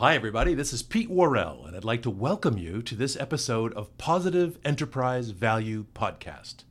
[0.00, 0.54] Hi, everybody.
[0.54, 4.58] This is Pete Worrell, and I'd like to welcome you to this episode of Positive
[4.64, 6.64] Enterprise Value Podcast.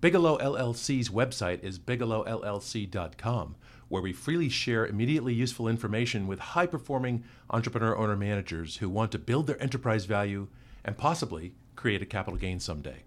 [0.00, 3.56] Bigelow LLC's website is bigelowllc.com,
[3.88, 9.12] where we freely share immediately useful information with high performing entrepreneur owner managers who want
[9.12, 10.48] to build their enterprise value
[10.82, 13.02] and possibly create a capital gain someday.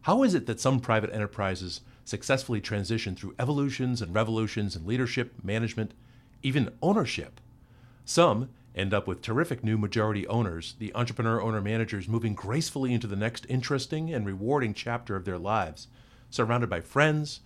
[0.00, 5.34] How is it that some private enterprises successfully transition through evolutions and revolutions in leadership,
[5.44, 5.92] management,
[6.42, 7.38] even ownership?
[8.10, 13.06] Some end up with terrific new majority owners, the entrepreneur owner managers moving gracefully into
[13.06, 15.86] the next interesting and rewarding chapter of their lives,
[16.28, 17.38] surrounded by friends,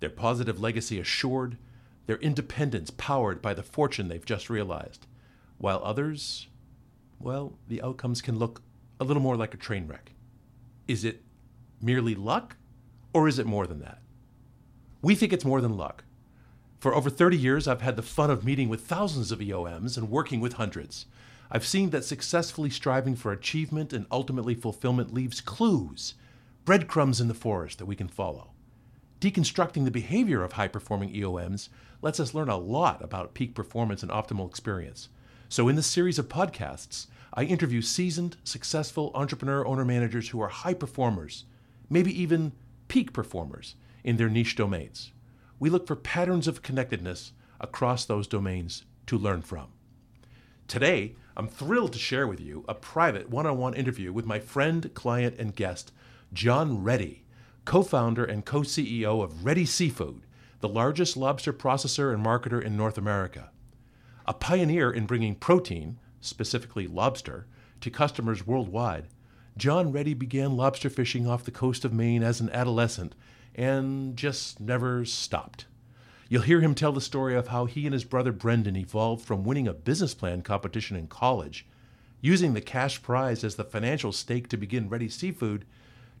[0.00, 1.56] their positive legacy assured,
[2.04, 5.06] their independence powered by the fortune they've just realized.
[5.56, 6.48] While others,
[7.18, 8.60] well, the outcomes can look
[9.00, 10.12] a little more like a train wreck.
[10.86, 11.22] Is it
[11.80, 12.58] merely luck,
[13.14, 14.02] or is it more than that?
[15.00, 16.04] We think it's more than luck.
[16.80, 20.10] For over 30 years, I've had the fun of meeting with thousands of EOMs and
[20.10, 21.04] working with hundreds.
[21.50, 26.14] I've seen that successfully striving for achievement and ultimately fulfillment leaves clues,
[26.64, 28.52] breadcrumbs in the forest that we can follow.
[29.20, 31.68] Deconstructing the behavior of high performing EOMs
[32.00, 35.10] lets us learn a lot about peak performance and optimal experience.
[35.50, 40.48] So, in this series of podcasts, I interview seasoned, successful entrepreneur owner managers who are
[40.48, 41.44] high performers,
[41.90, 42.52] maybe even
[42.88, 45.12] peak performers in their niche domains
[45.60, 49.68] we look for patterns of connectedness across those domains to learn from.
[50.66, 54.40] Today, I'm thrilled to share with you a private one on one interview with my
[54.40, 55.92] friend, client, and guest,
[56.32, 57.24] John Ready,
[57.66, 60.22] co founder and co CEO of Ready Seafood,
[60.60, 63.50] the largest lobster processor and marketer in North America.
[64.26, 67.46] A pioneer in bringing protein, specifically lobster,
[67.80, 69.08] to customers worldwide,
[69.56, 73.14] John Ready began lobster fishing off the coast of Maine as an adolescent
[73.54, 75.66] and just never stopped.
[76.28, 79.42] You'll hear him tell the story of how he and his brother Brendan evolved from
[79.42, 81.66] winning a business plan competition in college,
[82.20, 85.64] using the cash prize as the financial stake to begin Ready Seafood,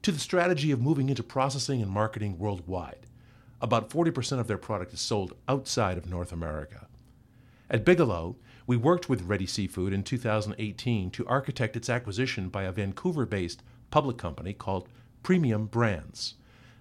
[0.02, 3.06] to the strategy of moving into processing and marketing worldwide.
[3.60, 6.88] About 40% of their product is sold outside of North America.
[7.70, 8.36] At Bigelow,
[8.66, 13.62] we worked with Ready Seafood in 2018 to architect its acquisition by a Vancouver based
[13.90, 14.88] public company called
[15.22, 16.34] Premium Brands.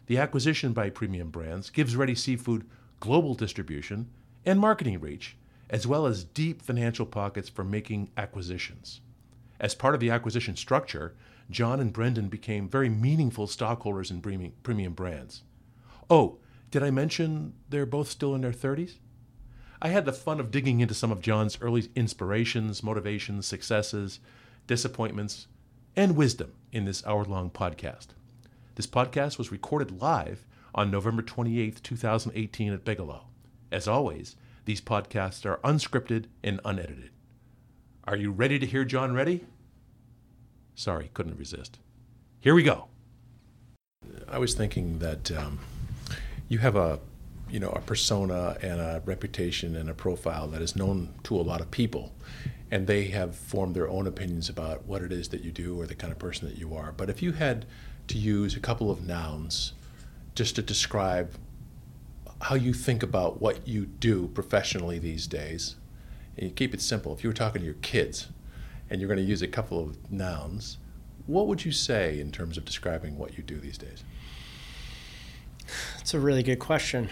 [0.10, 2.66] The acquisition by Premium Brands gives Ready Seafood
[3.00, 4.10] global distribution
[4.44, 5.38] and marketing reach,
[5.70, 9.02] as well as deep financial pockets for making acquisitions.
[9.60, 11.14] As part of the acquisition structure,
[11.52, 14.20] John and Brendan became very meaningful stockholders in
[14.64, 15.44] Premium Brands.
[16.10, 16.40] Oh,
[16.72, 18.96] did I mention they're both still in their 30s?
[19.80, 24.20] I had the fun of digging into some of John's early inspirations, motivations, successes,
[24.66, 25.46] disappointments,
[25.96, 28.08] and wisdom in this hour long podcast.
[28.80, 33.26] This podcast was recorded live on November 28, 2018 at Bigelow.
[33.74, 37.10] As always, these podcasts are unscripted and unedited.
[38.06, 39.46] Are you ready to hear John Ready?
[40.76, 41.80] Sorry, couldn't resist.
[42.40, 42.86] Here we go.
[44.30, 45.60] I was thinking that um,
[46.48, 47.00] you have a,
[47.50, 51.44] you know, a persona and a reputation and a profile that is known to a
[51.44, 52.14] lot of people,
[52.72, 55.86] and they have formed their own opinions about what it is that you do or
[55.86, 56.94] the kind of person that you are.
[56.94, 57.66] But if you had
[58.10, 59.74] to use a couple of nouns
[60.36, 61.34] just to describe
[62.42, 65.76] how you think about what you do professionally these days.
[66.38, 67.14] And you keep it simple.
[67.14, 68.28] If you were talking to your kids
[68.90, 70.78] and you're going to use a couple of nouns,
[71.28, 74.04] what would you say in terms of describing what you do these days?
[76.00, 77.10] It's a really good question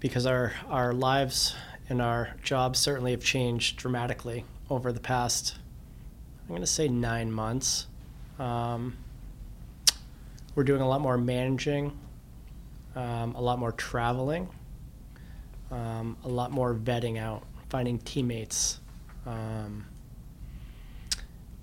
[0.00, 1.54] because our, our lives
[1.88, 5.56] and our jobs certainly have changed dramatically over the past,
[6.42, 7.86] I'm going to say nine months.
[8.38, 8.96] Um,
[10.54, 11.96] we're doing a lot more managing,
[12.94, 14.48] um, a lot more traveling,
[15.70, 18.80] um, a lot more vetting out, finding teammates.
[19.26, 19.86] Um,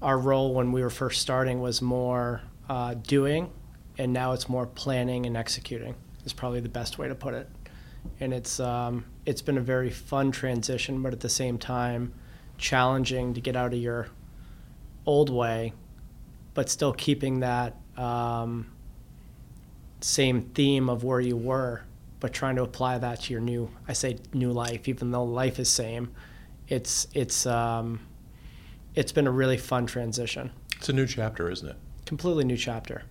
[0.01, 3.51] our role when we were first starting was more uh, doing,
[3.97, 5.95] and now it's more planning and executing.
[6.25, 7.49] Is probably the best way to put it.
[8.19, 12.13] And it's um, it's been a very fun transition, but at the same time,
[12.57, 14.07] challenging to get out of your
[15.05, 15.73] old way,
[16.53, 18.71] but still keeping that um,
[20.01, 21.83] same theme of where you were,
[22.19, 25.59] but trying to apply that to your new I say new life, even though life
[25.59, 26.11] is same.
[26.67, 27.99] It's it's um,
[28.95, 30.51] it's been a really fun transition.
[30.77, 31.77] It's a new chapter, isn't it?
[32.05, 33.03] Completely new chapter.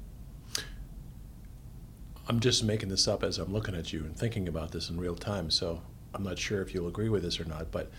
[2.29, 5.01] I'm just making this up as I'm looking at you and thinking about this in
[5.01, 5.83] real time, so
[6.15, 7.91] I'm not sure if you'll agree with this or not, but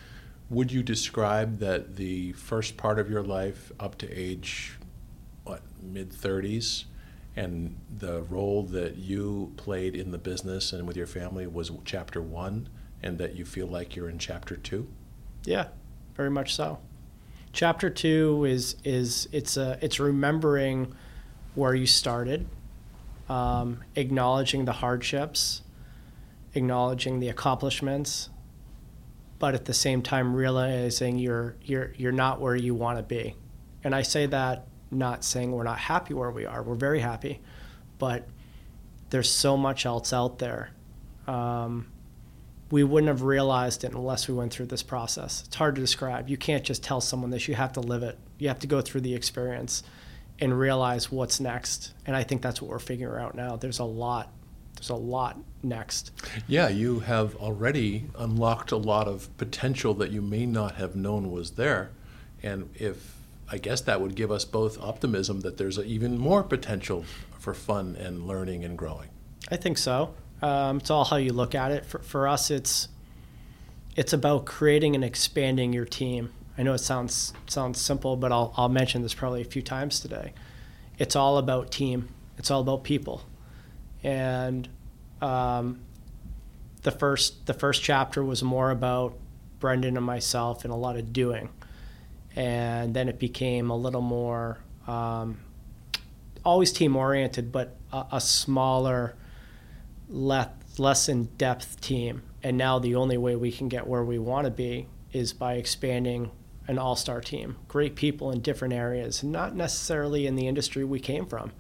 [0.50, 4.78] would you describe that the first part of your life up to age
[5.44, 6.86] what mid 30s
[7.36, 12.22] and the role that you played in the business and with your family was chapter
[12.22, 12.70] one,
[13.02, 14.88] and that you feel like you're in chapter two?
[15.46, 15.68] Yeah,
[16.16, 16.80] very much so.
[17.54, 20.94] Chapter two is is it's a it's remembering
[21.56, 22.48] where you started,
[23.28, 25.62] um, acknowledging the hardships,
[26.54, 28.30] acknowledging the accomplishments,
[29.40, 33.36] but at the same time realizing you're you're you're not where you want to be.
[33.84, 36.62] And I say that not saying we're not happy where we are.
[36.62, 37.40] We're very happy,
[37.98, 38.28] but
[39.10, 40.72] there's so much else out there.
[41.28, 41.88] Um,
[42.72, 45.44] we wouldn't have realized it unless we went through this process.
[45.46, 46.30] It's hard to describe.
[46.30, 47.48] You can't just tell someone this.
[47.48, 48.18] You have to live it.
[48.38, 49.84] You have to go through the experience
[50.40, 51.94] and realize what's next.
[52.06, 53.58] And I think that's what we're figuring out now.
[53.58, 54.32] There's a lot.
[54.76, 56.12] There's a lot next.
[56.48, 61.30] Yeah, you have already unlocked a lot of potential that you may not have known
[61.30, 61.92] was there.
[62.42, 63.18] And if
[63.52, 67.04] I guess that would give us both optimism that there's even more potential
[67.38, 69.10] for fun and learning and growing.
[69.52, 70.14] I think so.
[70.42, 71.86] Um, it's all how you look at it.
[71.86, 72.88] For, for us, it's
[73.96, 76.32] it's about creating and expanding your team.
[76.58, 80.00] I know it sounds sounds simple, but I'll I'll mention this probably a few times
[80.00, 80.34] today.
[80.98, 82.08] It's all about team.
[82.38, 83.24] It's all about people,
[84.04, 84.68] and
[85.22, 85.82] um,
[86.84, 89.18] the first the first chapter was more about
[89.60, 91.50] Brendan and myself and a lot of doing,
[92.36, 95.40] and then it became a little more um,
[96.44, 99.16] always team oriented, but a, a smaller
[100.10, 102.24] less, less in depth team.
[102.44, 105.56] And now the only way we can get where we want to be is by
[105.56, 106.32] expanding
[106.68, 107.58] an all star team.
[107.68, 111.52] Great people in different areas, not necessarily in the industry we came from.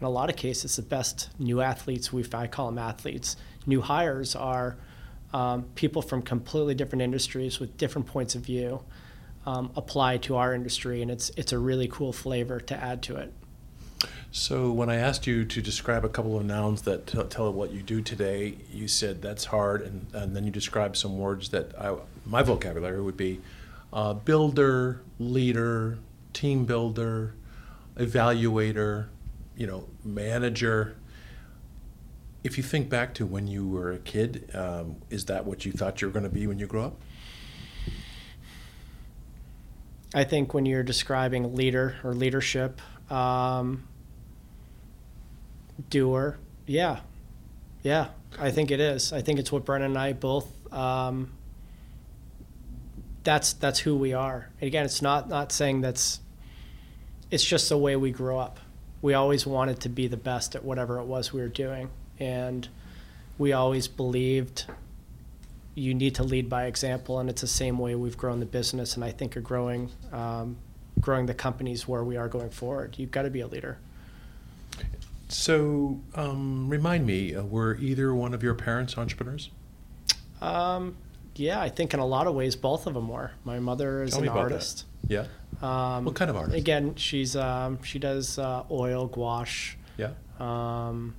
[0.00, 3.36] In a lot of cases, the best new athletes, we I call them athletes,
[3.66, 4.76] new hires are
[5.32, 8.84] um, people from completely different industries with different points of view
[9.48, 11.00] um, applied to our industry.
[11.00, 13.32] And it's, it's a really cool flavor to add to it.
[14.30, 17.72] So when I asked you to describe a couple of nouns that t- tell what
[17.72, 21.72] you do today, you said that's hard, and, and then you described some words that
[21.80, 21.96] I,
[22.26, 23.40] my vocabulary would be
[23.90, 25.98] uh, builder, leader,
[26.34, 27.34] team builder,
[27.96, 29.06] evaluator,
[29.56, 30.94] you know, manager.
[32.44, 35.72] If you think back to when you were a kid, um, is that what you
[35.72, 37.00] thought you were going to be when you grow up?
[40.14, 43.86] I think when you're describing leader or leadership, um,
[45.90, 46.38] doer.
[46.66, 47.00] Yeah,
[47.82, 48.08] yeah,
[48.38, 49.12] I think it is.
[49.12, 50.46] I think it's what Brendan and I both.
[50.72, 51.32] Um,
[53.24, 54.50] that's that's who we are.
[54.60, 56.20] And again, it's not not saying that's.
[57.30, 58.58] It's just the way we grew up.
[59.02, 62.66] We always wanted to be the best at whatever it was we were doing, and
[63.36, 64.64] we always believed
[65.78, 68.96] you need to lead by example, and it's the same way we've grown the business,
[68.96, 70.56] and I think are growing, um,
[71.00, 72.96] growing the companies where we are going forward.
[72.98, 73.78] You've got to be a leader.
[75.28, 79.50] So, um, remind me, uh, were either one of your parents entrepreneurs?
[80.40, 80.96] Um,
[81.36, 83.32] yeah, I think in a lot of ways, both of them were.
[83.44, 84.84] My mother is Tell an artist.
[85.06, 85.26] Yeah.
[85.60, 86.56] Um, What kind of artist?
[86.56, 90.10] Again, she's um, she does uh, oil gouache, Yeah.
[90.40, 91.14] um,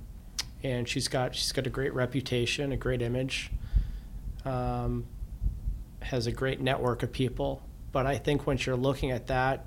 [0.62, 3.50] and she's got she's got a great reputation, a great image,
[4.44, 5.06] um,
[6.02, 7.62] has a great network of people.
[7.92, 9.66] But I think once you're looking at that,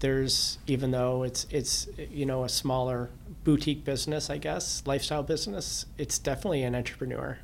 [0.00, 3.10] there's even though it's it's you know a smaller
[3.44, 7.38] boutique business, I guess, lifestyle business, it's definitely an entrepreneur.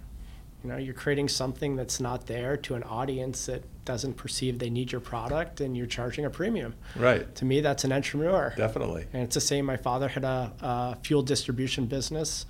[0.63, 4.71] You know, you're creating something that's not there to an audience that doesn't perceive they
[4.71, 6.75] need your product, and you're charging a premium.
[6.95, 7.33] Right.
[7.37, 8.55] To me, that's an entrepreneur.
[8.57, 9.07] Definitely.
[9.13, 9.65] And it's the same.
[9.65, 12.47] My father had a, a fuel distribution business.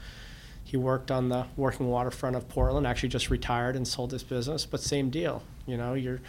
[0.73, 2.87] He worked on the working waterfront of Portland.
[2.87, 4.65] Actually, just retired and sold his business.
[4.65, 5.43] But same deal.
[5.67, 6.23] You know, you're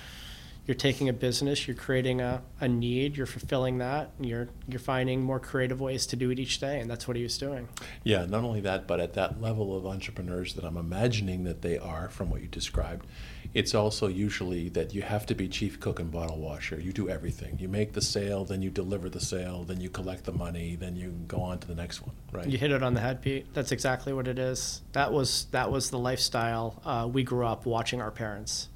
[0.65, 4.79] you're taking a business, you're creating a, a need, you're fulfilling that, and you're you're
[4.79, 7.67] finding more creative ways to do it each day, and that's what he was doing.
[8.03, 11.77] Yeah, not only that, but at that level of entrepreneurs that I'm imagining that they
[11.77, 13.05] are from what you described,
[13.53, 16.79] it's also usually that you have to be chief cook and bottle washer.
[16.79, 17.59] You do everything.
[17.59, 20.95] You make the sale, then you deliver the sale, then you collect the money, then
[20.95, 22.47] you go on to the next one, right?
[22.47, 23.53] You hit it on the head, Pete.
[23.53, 24.81] That's exactly what it is.
[24.93, 28.69] That was that was the lifestyle uh, we grew up watching our parents.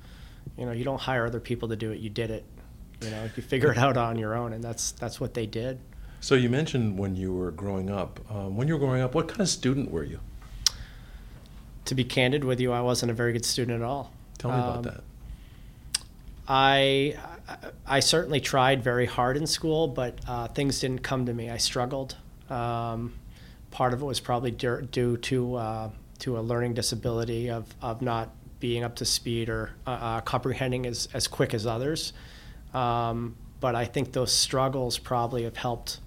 [0.57, 2.45] You know, you don't hire other people to do it; you did it.
[3.01, 5.79] You know, you figure it out on your own, and that's that's what they did.
[6.19, 8.19] So you mentioned when you were growing up.
[8.31, 10.19] Um, when you were growing up, what kind of student were you?
[11.85, 14.11] To be candid with you, I wasn't a very good student at all.
[14.39, 15.03] Tell me about Um, that.
[16.47, 17.15] I
[17.85, 21.49] I certainly tried very hard in school, but uh, things didn't come to me.
[21.49, 22.15] I struggled.
[22.49, 23.13] Um,
[23.71, 25.89] part of it was probably due, due to uh,
[26.19, 30.85] to a learning disability of, of not being up to speed or uh, uh, comprehending
[30.85, 32.13] as, as quick as others.
[32.73, 35.99] Um, but I think those struggles probably have helped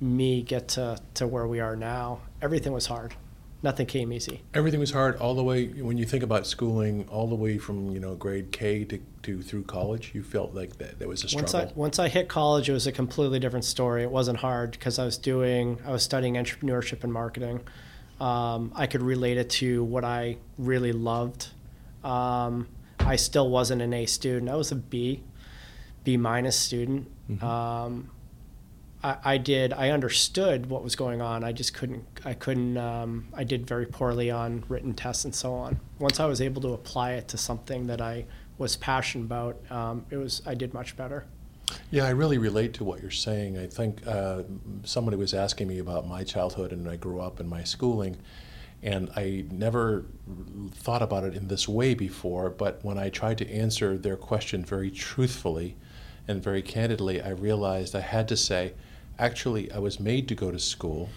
[0.00, 2.20] me get to, to where we are now.
[2.42, 3.14] Everything was hard.
[3.62, 4.42] nothing came easy.
[4.54, 7.90] Everything was hard all the way when you think about schooling, all the way from
[7.90, 10.12] you know grade K to, to through college.
[10.14, 11.60] You felt like that there was a struggle.
[11.60, 14.02] Once I once I hit college, it was a completely different story.
[14.02, 17.60] It wasn't hard because I was doing I was studying entrepreneurship and marketing.
[18.20, 21.48] Um, I could relate it to what I really loved.
[22.08, 22.68] Um,
[23.00, 24.50] I still wasn't an A student.
[24.50, 25.22] I was a B,
[26.04, 27.08] B minus student.
[27.30, 27.44] Mm-hmm.
[27.44, 28.10] Um,
[29.02, 29.72] I, I, did.
[29.72, 31.44] I understood what was going on.
[31.44, 32.04] I just couldn't.
[32.24, 32.76] I couldn't.
[32.76, 35.78] Um, I did very poorly on written tests and so on.
[35.98, 38.24] Once I was able to apply it to something that I
[38.56, 40.42] was passionate about, um, it was.
[40.46, 41.26] I did much better.
[41.90, 43.58] Yeah, I really relate to what you're saying.
[43.58, 44.42] I think uh,
[44.84, 48.16] somebody was asking me about my childhood and I grew up in my schooling,
[48.82, 50.04] and I never
[50.72, 52.50] thought about it in this way before.
[52.50, 55.76] But when I tried to answer their question very truthfully
[56.26, 58.74] and very candidly, I realized I had to say,
[59.18, 61.08] actually, I was made to go to school,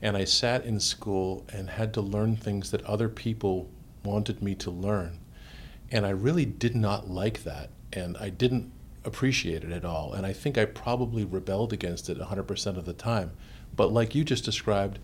[0.00, 3.68] and I sat in school and had to learn things that other people
[4.02, 5.18] wanted me to learn.
[5.90, 7.70] And I really did not like that.
[7.92, 8.72] And I didn't
[9.04, 10.12] appreciate it at all.
[10.12, 13.32] And I think I probably rebelled against it 100% of the time.
[13.74, 14.98] But like you just described,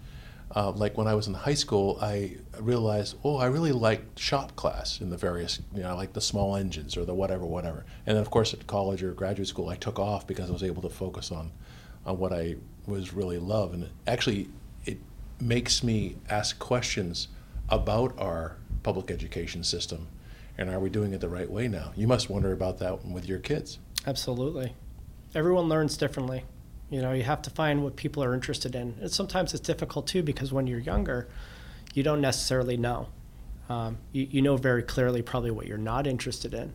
[0.54, 4.54] uh, like when I was in high school, I realized, oh, I really liked shop
[4.56, 7.84] class in the various, you know, like the small engines or the whatever, whatever.
[8.06, 10.62] And then, of course, at college or graduate school, I took off because I was
[10.62, 11.52] able to focus on,
[12.04, 13.74] on what I was really love.
[13.74, 14.48] And actually,
[14.84, 14.98] it
[15.40, 17.28] makes me ask questions
[17.68, 20.06] about our public education system
[20.58, 21.92] and are we doing it the right way now?
[21.96, 23.78] You must wonder about that with your kids.
[24.06, 24.74] Absolutely.
[25.34, 26.44] Everyone learns differently.
[26.90, 28.96] You know, you have to find what people are interested in.
[29.00, 31.28] And sometimes it's difficult too because when you're younger,
[31.94, 33.08] you don't necessarily know.
[33.68, 36.72] Um, you, you know very clearly probably what you're not interested in,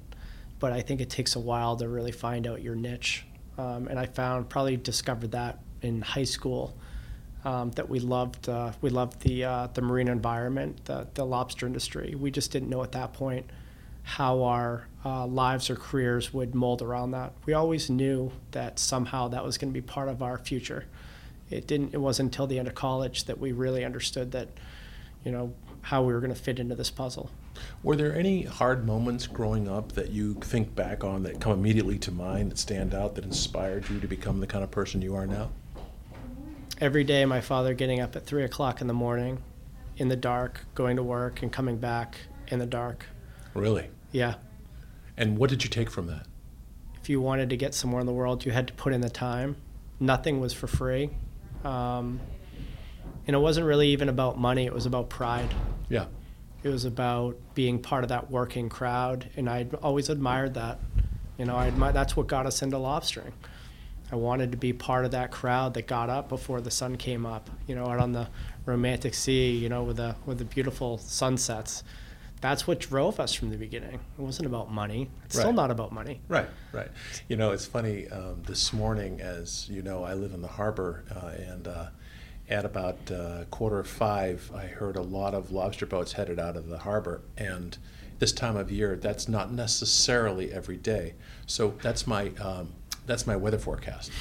[0.60, 3.26] but I think it takes a while to really find out your niche.
[3.58, 6.76] Um, and I found probably discovered that in high school.
[7.44, 8.50] Um, that we loved.
[8.50, 12.14] Uh, we loved the uh, the marine environment, the the lobster industry.
[12.14, 13.50] We just didn't know at that point
[14.04, 17.34] how our uh, lives or careers would mold around that.
[17.46, 20.86] We always knew that somehow that was going to be part of our future.
[21.50, 21.94] It didn't.
[21.94, 24.50] It wasn't until the end of college that we really understood that,
[25.26, 27.30] you know, how we were going to fit into this puzzle.
[27.84, 31.98] Were there any hard moments growing up that you think back on that come immediately
[32.00, 35.16] to mind that stand out that inspired you to become the kind of person you
[35.16, 35.50] are now?
[36.80, 39.44] Every day, my father getting up at three o'clock in the morning,
[39.98, 42.18] in the dark, going to work and coming back
[42.48, 43.06] in the dark.
[43.54, 43.90] Really?
[44.12, 44.36] Yeah.
[45.22, 46.26] And what did you take from that?
[47.00, 49.10] If you wanted to get somewhere in the world, you had to put in the
[49.10, 49.56] time.
[50.00, 51.12] Nothing was for free.
[51.64, 52.20] Um,
[53.28, 55.54] and it wasn't really even about money, it was about pride.
[55.90, 56.08] Yeah.
[56.64, 59.30] It was about being part of that working crowd.
[59.36, 60.80] And I always admired that.
[61.38, 63.34] You know, I that's what got us into lobstering.
[64.12, 67.28] I wanted to be part of that crowd that got up before the sun came
[67.28, 68.28] up, you know, out on the
[68.66, 71.84] romantic sea, you know, with the with the beautiful sunsets
[72.42, 74.00] that's what drove us from the beginning.
[74.18, 75.10] It wasn't about money.
[75.26, 75.42] It's right.
[75.42, 76.22] still not about money.
[76.28, 76.90] Right, right.
[77.28, 78.10] You know, it's funny.
[78.10, 81.86] Um, this morning, as you know, I live in the harbor, uh, and uh,
[82.50, 86.58] at about uh, quarter of five, I heard a lot of lobster boats headed out
[86.58, 87.22] of the harbor.
[87.38, 87.78] And
[88.20, 91.14] this time of year, that's not necessarily every day.
[91.46, 92.74] So that's my um,
[93.06, 94.12] that's my weather forecast.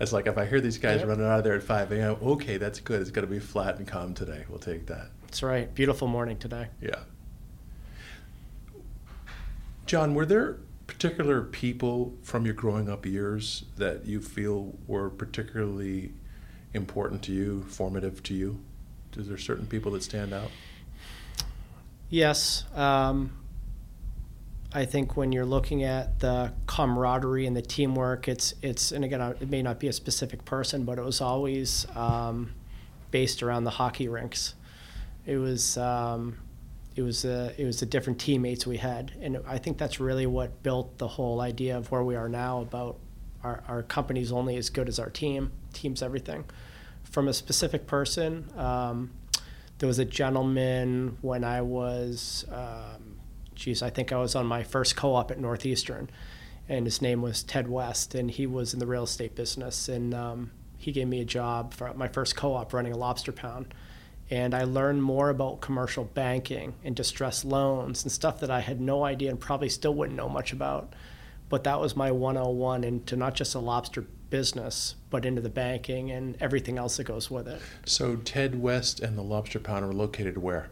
[0.00, 1.08] It's like if I hear these guys yep.
[1.08, 3.00] running out of there at 5 a.m., okay, that's good.
[3.00, 4.44] It's going to be flat and calm today.
[4.48, 5.10] We'll take that.
[5.22, 5.72] That's right.
[5.72, 6.68] Beautiful morning today.
[6.80, 6.96] Yeah.
[9.86, 16.12] John, were there particular people from your growing up years that you feel were particularly
[16.72, 18.60] important to you, formative to you?
[19.16, 20.50] Is there certain people that stand out?
[22.08, 22.64] Yes.
[22.74, 23.32] Um,
[24.72, 29.20] I think when you're looking at the camaraderie and the teamwork, it's it's and again
[29.20, 32.52] it may not be a specific person, but it was always um,
[33.12, 34.54] based around the hockey rinks.
[35.26, 36.38] It was um,
[36.96, 40.26] it was a, it was the different teammates we had, and I think that's really
[40.26, 42.60] what built the whole idea of where we are now.
[42.60, 42.98] About
[43.42, 45.52] our our company's only as good as our team.
[45.72, 46.44] Team's everything.
[47.02, 49.10] From a specific person, um,
[49.78, 53.16] there was a gentleman when I was, um,
[53.54, 56.10] geez, I think I was on my first co-op at Northeastern,
[56.68, 60.14] and his name was Ted West, and he was in the real estate business, and
[60.14, 63.74] um, he gave me a job for my first co-op running a lobster pound
[64.30, 68.80] and I learned more about commercial banking and distressed loans and stuff that I had
[68.80, 70.94] no idea and probably still wouldn't know much about.
[71.48, 76.10] But that was my 101 into not just a lobster business, but into the banking
[76.10, 77.60] and everything else that goes with it.
[77.84, 80.70] So Ted West and the Lobster Pound are located where?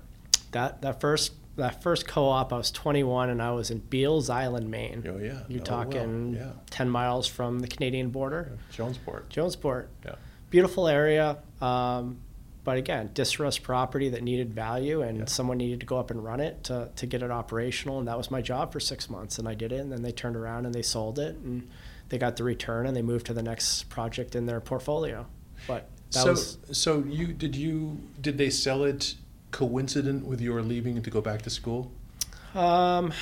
[0.53, 4.71] That that first that first co-op, I was 21 and I was in Beals Island,
[4.71, 5.05] Maine.
[5.07, 6.47] Oh yeah, you're oh, talking well.
[6.47, 6.53] yeah.
[6.71, 8.59] 10 miles from the Canadian border.
[8.73, 9.25] Jonesport.
[9.29, 9.89] Jonesport.
[10.05, 10.15] Yeah.
[10.51, 11.39] Beautiful area.
[11.61, 12.19] Um,
[12.65, 15.25] but again, distressed property that needed value, and Yeah.
[15.27, 18.17] someone needed to go up and run it to, to get it operational, and that
[18.17, 20.67] was my job for six months, and I did it, and then they turned around
[20.67, 21.69] and they sold it, and
[22.09, 25.27] they got the return, and they moved to the next project in their portfolio.
[25.67, 29.15] But that so, was so you did you did they sell it
[29.51, 31.91] coincident with your leaving to go back to school?
[32.55, 33.13] Um,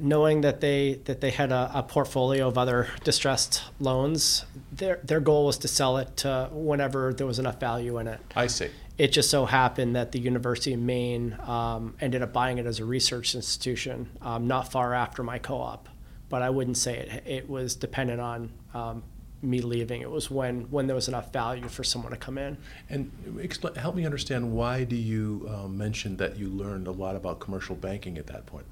[0.00, 5.20] knowing that they that they had a, a portfolio of other distressed loans, their their
[5.20, 8.20] goal was to sell it to whenever there was enough value in it.
[8.34, 8.68] I see.
[8.98, 12.80] It just so happened that the University of Maine um, ended up buying it as
[12.80, 15.88] a research institution um, not far after my co-op.
[16.28, 19.02] But I wouldn't say it it was dependent on um,
[19.40, 20.02] me leaving.
[20.02, 22.58] It was when when there was enough value for someone to come in.
[22.90, 27.16] And explain, help me understand why do you uh, mention that you learned a lot
[27.16, 28.66] about commercial banking at that point?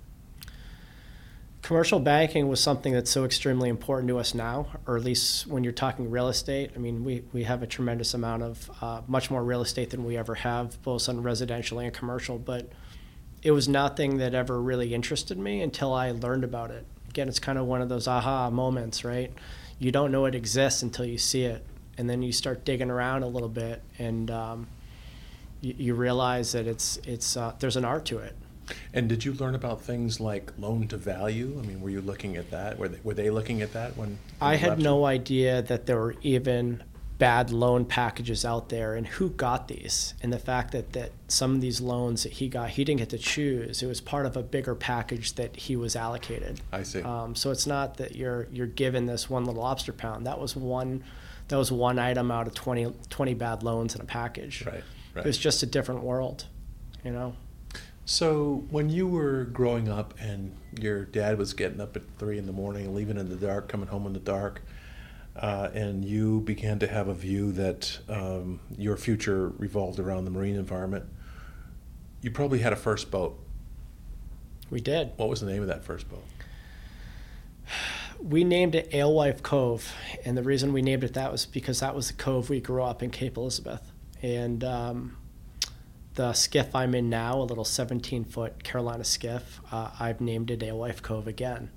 [1.67, 5.65] Commercial banking was something that's so extremely important to us now, or at least when
[5.65, 6.71] you're talking real estate.
[6.77, 10.05] I mean, we, we have a tremendous amount of uh, much more real estate than
[10.05, 12.39] we ever have, both on residential and commercial.
[12.39, 12.71] But
[13.43, 16.87] it was nothing that ever really interested me until I learned about it.
[17.09, 19.33] Again, it's kind of one of those aha moments, right?
[19.81, 21.67] You don't know it exists until you see it,
[21.99, 24.69] and then you start digging around a little bit, and um,
[25.63, 28.37] you, you realize that it's it's uh, there's an art to it.
[28.93, 31.57] And did you learn about things like loan to value?
[31.63, 32.79] I mean, were you looking at that?
[32.79, 34.19] Were they, were they looking at that when?
[34.41, 36.83] I had no idea that there were even
[37.19, 40.15] bad loan packages out there and who got these.
[40.23, 43.11] And the fact that, that some of these loans that he got, he didn't get
[43.11, 43.83] to choose.
[43.83, 46.61] It was part of a bigger package that he was allocated.
[46.73, 47.03] I see.
[47.03, 50.27] Um, so it's not that you're you're given this one little lobster pound.
[50.27, 51.05] That was one
[51.49, 54.65] that was one item out of 20, 20 bad loans in a package.
[54.67, 54.83] right.
[55.15, 55.25] Right.
[55.25, 56.45] It was just a different world,
[57.03, 57.35] you know.
[58.09, 62.47] So when you were growing up and your dad was getting up at three in
[62.47, 64.63] the morning, leaving in the dark, coming home in the dark,
[65.35, 70.31] uh, and you began to have a view that um, your future revolved around the
[70.31, 71.05] marine environment,
[72.23, 73.37] you probably had a first boat.
[74.71, 75.11] We did.
[75.17, 76.25] What was the name of that first boat?
[78.21, 79.93] we named it Alewife Cove,
[80.25, 82.85] and the reason we named it that was because that was the cove we grew
[82.85, 85.17] up in Cape Elizabeth, and um,
[86.17, 90.63] the skiff I'm in now, a little 17 foot Carolina skiff, uh, I've named it
[90.63, 91.71] Alewife Cove again.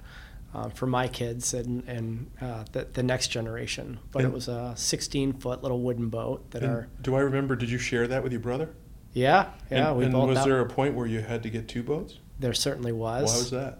[0.52, 4.00] Um, for my kids and, and uh, the, the next generation.
[4.12, 7.56] But it was a 16 foot little wooden boat that And are, do I remember?
[7.56, 8.70] Did you share that with your brother?
[9.14, 11.52] yeah, yeah, And, we and both, was that- there a point where you had to
[11.52, 12.18] get two boats?
[12.40, 13.32] there certainly was.
[13.32, 13.78] Why was that?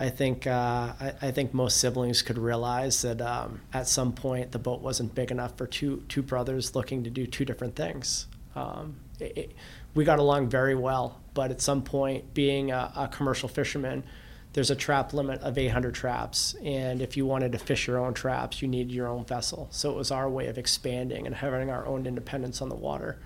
[0.00, 4.52] I think uh, I, I think most siblings could realize that um, at some point
[4.52, 8.28] the boat wasn't big enough for two two brothers looking to do two different things.
[8.56, 9.52] Um, it, it-
[9.94, 14.04] we got along very well, but at some point, being a, a commercial fisherman,
[14.54, 18.14] there's a trap limit of 800 traps, and if you wanted to fish your own
[18.14, 19.68] traps, you needed your own vessel.
[19.70, 23.18] So it was our way of expanding and having our own independence on the water.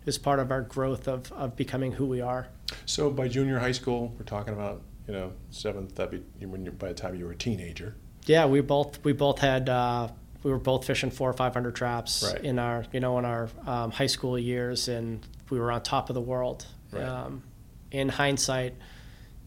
[0.00, 2.48] It was part of our growth of, of becoming who we are.
[2.86, 5.94] So by junior high school, we're talking about you know seventh.
[5.96, 7.96] that'd be when by the time you were a teenager.
[8.24, 10.08] Yeah, we both we both had uh,
[10.42, 12.42] we were both fishing four or five hundred traps Right.
[12.42, 16.10] in our you know in our um, high school years, and we were on top
[16.10, 16.66] of the world.
[16.92, 17.02] Right.
[17.02, 17.42] Um,
[17.90, 18.74] in hindsight,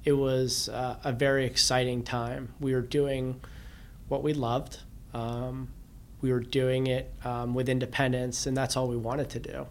[0.03, 2.53] it was uh, a very exciting time.
[2.59, 3.41] We were doing
[4.07, 4.79] what we loved.
[5.13, 5.69] Um,
[6.21, 9.67] we were doing it um, with independence, and that's all we wanted to do.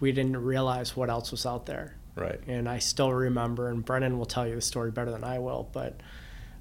[0.00, 1.96] We didn't realize what else was out there.
[2.16, 2.40] Right.
[2.46, 5.68] And I still remember, and Brendan will tell you the story better than I will,
[5.72, 6.00] but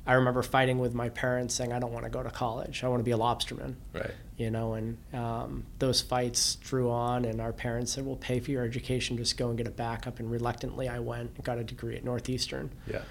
[0.05, 2.83] I remember fighting with my parents saying, I don't want to go to college.
[2.83, 4.11] I want to be a lobsterman, Right.
[4.37, 8.51] you know, and um, those fights drew on, and our parents said, We'll pay for
[8.51, 10.19] your education, just go and get a backup.
[10.19, 12.69] And reluctantly, I went and got a degree at Northeastern.
[12.85, 13.03] Yeah.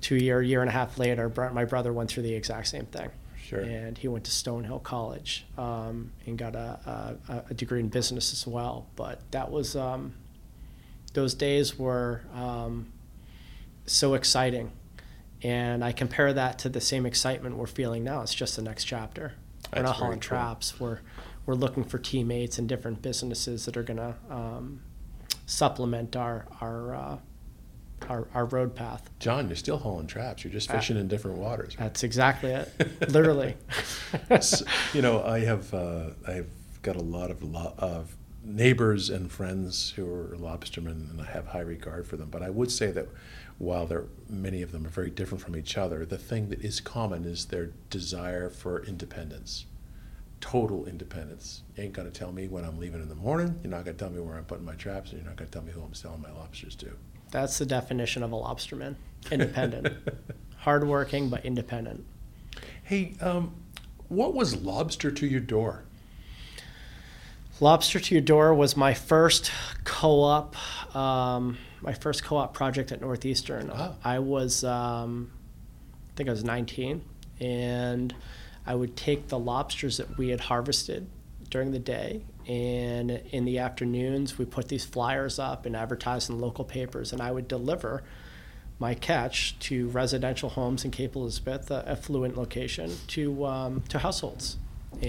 [0.00, 3.10] Two year, year and a half later, my brother went through the exact same thing.
[3.44, 3.60] Sure.
[3.60, 8.32] And he went to Stonehill College um, and got a, a, a degree in business
[8.32, 8.86] as well.
[8.96, 10.14] But that was, um,
[11.12, 12.86] those days were um,
[13.86, 14.70] so exciting.
[15.42, 18.22] And I compare that to the same excitement we're feeling now.
[18.22, 19.32] It's just the next chapter.
[19.74, 20.20] We're not hauling cool.
[20.20, 20.78] traps.
[20.80, 21.00] We're,
[21.46, 24.82] we're looking for teammates and different businesses that are going to um,
[25.46, 27.16] supplement our, our, uh,
[28.08, 29.08] our, our road path.
[29.18, 30.44] John, you're still hauling traps.
[30.44, 31.76] You're just fishing in different waters.
[31.78, 32.72] That's exactly it.
[33.10, 33.56] Literally.
[34.30, 36.50] S- you know, I have uh, I've
[36.82, 41.46] got a lot of lo- of neighbors and friends who are lobstermen, and I have
[41.46, 42.30] high regard for them.
[42.30, 43.06] But I would say that
[43.60, 46.80] while they're many of them are very different from each other, the thing that is
[46.80, 49.66] common is their desire for independence,
[50.40, 51.62] total independence.
[51.76, 53.60] You ain't gonna tell me when I'm leaving in the morning.
[53.62, 55.60] You're not gonna tell me where I'm putting my traps, and you're not gonna tell
[55.60, 56.90] me who I'm selling my lobsters to.
[57.30, 58.94] That's the definition of a lobsterman.
[59.30, 59.94] Independent.
[60.56, 62.06] Hardworking, but independent.
[62.82, 63.52] Hey, um,
[64.08, 65.84] what was lobster to your door?
[67.60, 69.52] Lobster to Your Door was my first
[69.84, 70.56] co-op,
[70.96, 73.70] um, my first co-op project at Northeastern.
[73.72, 73.94] Ah.
[74.04, 75.30] I was, um,
[76.10, 77.02] I think I was 19,
[77.40, 78.14] and
[78.66, 81.08] I would take the lobsters that we had harvested
[81.48, 86.38] during the day, and in the afternoons we put these flyers up and advertise in
[86.38, 88.02] local papers, and I would deliver
[88.78, 94.56] my catch to residential homes in Cape Elizabeth, a affluent location, to um, to households.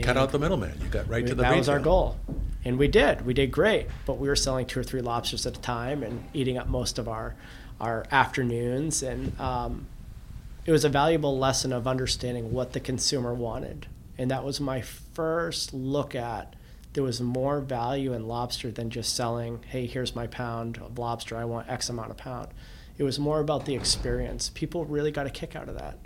[0.04, 0.78] Cut out the middleman.
[0.82, 2.18] You got right to the that was our goal.
[2.64, 3.26] And we did.
[3.26, 3.88] We did great.
[4.06, 6.98] But we were selling two or three lobsters at a time and eating up most
[6.98, 7.36] of our
[7.80, 9.02] our afternoons.
[9.02, 9.88] And um,
[10.66, 13.88] it was a valuable lesson of understanding what the consumer wanted.
[14.18, 16.56] And that was my first look at
[16.94, 21.38] there was more value in lobster than just selling hey here's my pound of lobster.
[21.38, 22.50] I want x amount of pound.
[22.98, 24.50] It was more about the experience.
[24.54, 25.98] People really got a kick out of that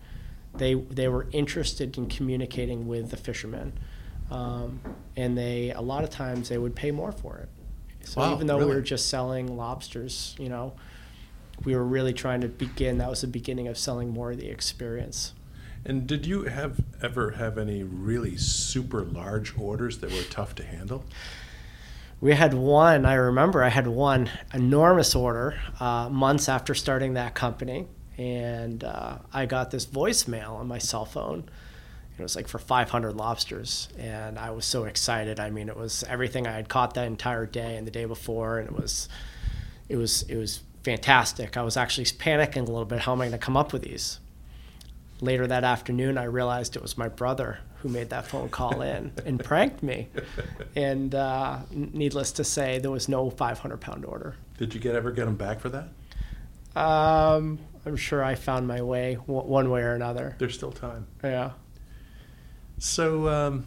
[0.58, 3.74] they they were interested in communicating with the fishermen,
[4.32, 4.80] um,
[5.16, 7.50] and they a lot of times they would pay more for it.
[8.08, 8.76] So Wow, even though we really?
[8.76, 10.74] were just selling lobsters, you know,
[11.64, 12.98] we were really trying to begin.
[13.00, 15.34] That was the beginning of selling more of the experience.
[15.86, 20.64] And did you have ever have any really super large orders that were tough to
[20.66, 21.06] handle?
[22.22, 23.06] We had one.
[23.06, 29.18] I remember I had one enormous order uh, months after starting that company, and uh,
[29.34, 31.50] I got this voicemail on my cell phone.
[32.18, 35.40] It was like for 500 lobsters, and I was so excited.
[35.40, 38.60] I mean, it was everything I had caught that entire day and the day before,
[38.60, 39.10] and it was,
[39.90, 41.58] it was, it was fantastic.
[41.58, 43.00] I was actually panicking a little bit.
[43.00, 44.20] How am I going to come up with these?
[45.20, 49.12] Later that afternoon, I realized it was my brother who made that phone call in
[49.26, 50.08] and pranked me.
[50.76, 54.36] And uh, needless to say, there was no 500 pound order.
[54.58, 55.90] Did you get ever get them back for that?
[56.76, 60.36] Um, I'm sure I found my way w- one way or another.
[60.40, 61.08] There's still time.
[61.24, 61.52] Yeah.
[62.78, 63.66] So, um,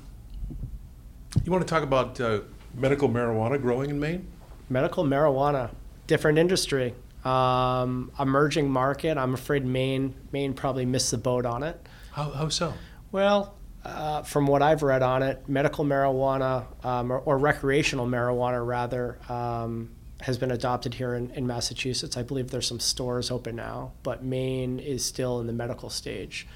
[1.44, 2.40] you want to talk about uh,
[2.74, 4.26] medical marijuana growing in Maine?
[4.68, 5.70] Medical marijuana,
[6.06, 9.16] different industry, um, emerging market.
[9.16, 11.80] I'm afraid Maine Maine probably missed the boat on it.
[12.12, 12.74] How, how so?
[13.12, 13.54] Well,
[13.84, 19.18] uh, from what I've read on it, medical marijuana um, or, or recreational marijuana rather
[19.32, 19.90] um,
[20.22, 22.16] has been adopted here in, in Massachusetts.
[22.16, 26.46] I believe there's some stores open now, but Maine is still in the medical stage.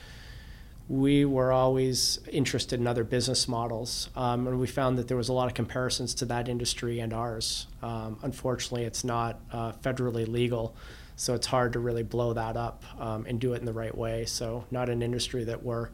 [0.89, 5.29] We were always interested in other business models, um, and we found that there was
[5.29, 7.69] a lot of comparisons to that industry and ours.
[7.83, 10.75] Um, unfortunately, it's not uh, federally legal,
[11.15, 13.97] so it's hard to really blow that up um, and do it in the right
[13.97, 14.25] way.
[14.27, 15.91] So, not an industry that we're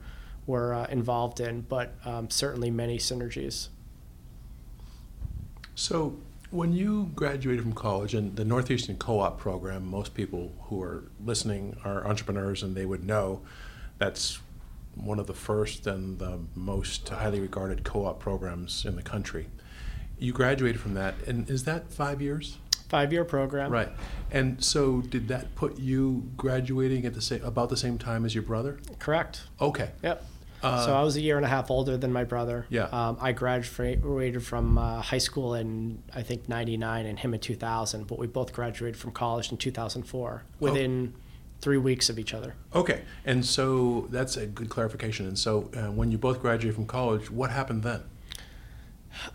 [0.46, 3.68] we're uh, involved in, but um, certainly many synergies.
[5.74, 6.16] So,
[6.50, 11.76] when you graduated from college and the Northeastern Co-op program, most people who are listening
[11.84, 13.42] are entrepreneurs and they would know
[13.98, 14.38] that's
[14.94, 19.48] one of the first and the most highly regarded co-op programs in the country.
[20.18, 22.58] You graduated from that, and is that five years?
[22.88, 23.70] Five year program.
[23.70, 23.90] Right.
[24.30, 28.34] And so, did that put you graduating at the same about the same time as
[28.34, 28.78] your brother?
[28.98, 29.42] Correct.
[29.61, 29.90] Okay.
[30.02, 30.24] Yep.
[30.62, 32.66] Uh, so I was a year and a half older than my brother.
[32.68, 32.85] Yeah.
[32.85, 38.07] Um, I graduated from uh, high school in I think '99 and him in 2000,
[38.07, 41.14] but we both graduated from college in 2004 within
[41.61, 42.55] three weeks of each other.
[42.75, 43.03] Okay.
[43.25, 45.27] And so that's a good clarification.
[45.27, 48.03] And so, uh, when you both graduated from college, what happened then?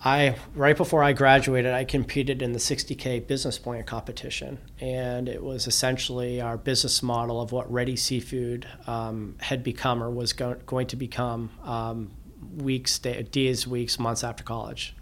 [0.03, 5.43] I right before I graduated, I competed in the 60k business plan competition, and it
[5.43, 10.57] was essentially our business model of what Ready Seafood um, had become or was go-
[10.65, 12.11] going to become um,
[12.57, 14.95] weeks, day, days, weeks, months after college.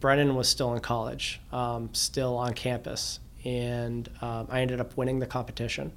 [0.00, 5.18] Brendan was still in college, um, still on campus, and um, I ended up winning
[5.18, 5.92] the competition.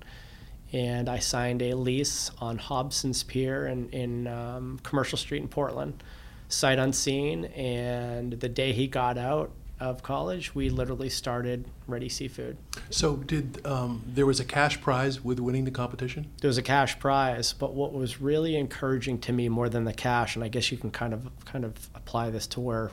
[0.74, 6.04] And I signed a lease on Hobson's Pier in, in um, Commercial Street in Portland
[6.48, 7.46] sight unseen.
[7.46, 12.58] And the day he got out of college, we literally started Ready Seafood.
[12.90, 16.32] So, did um, there was a cash prize with winning the competition?
[16.42, 19.94] There was a cash prize, but what was really encouraging to me more than the
[19.94, 22.92] cash, and I guess you can kind of kind of apply this to where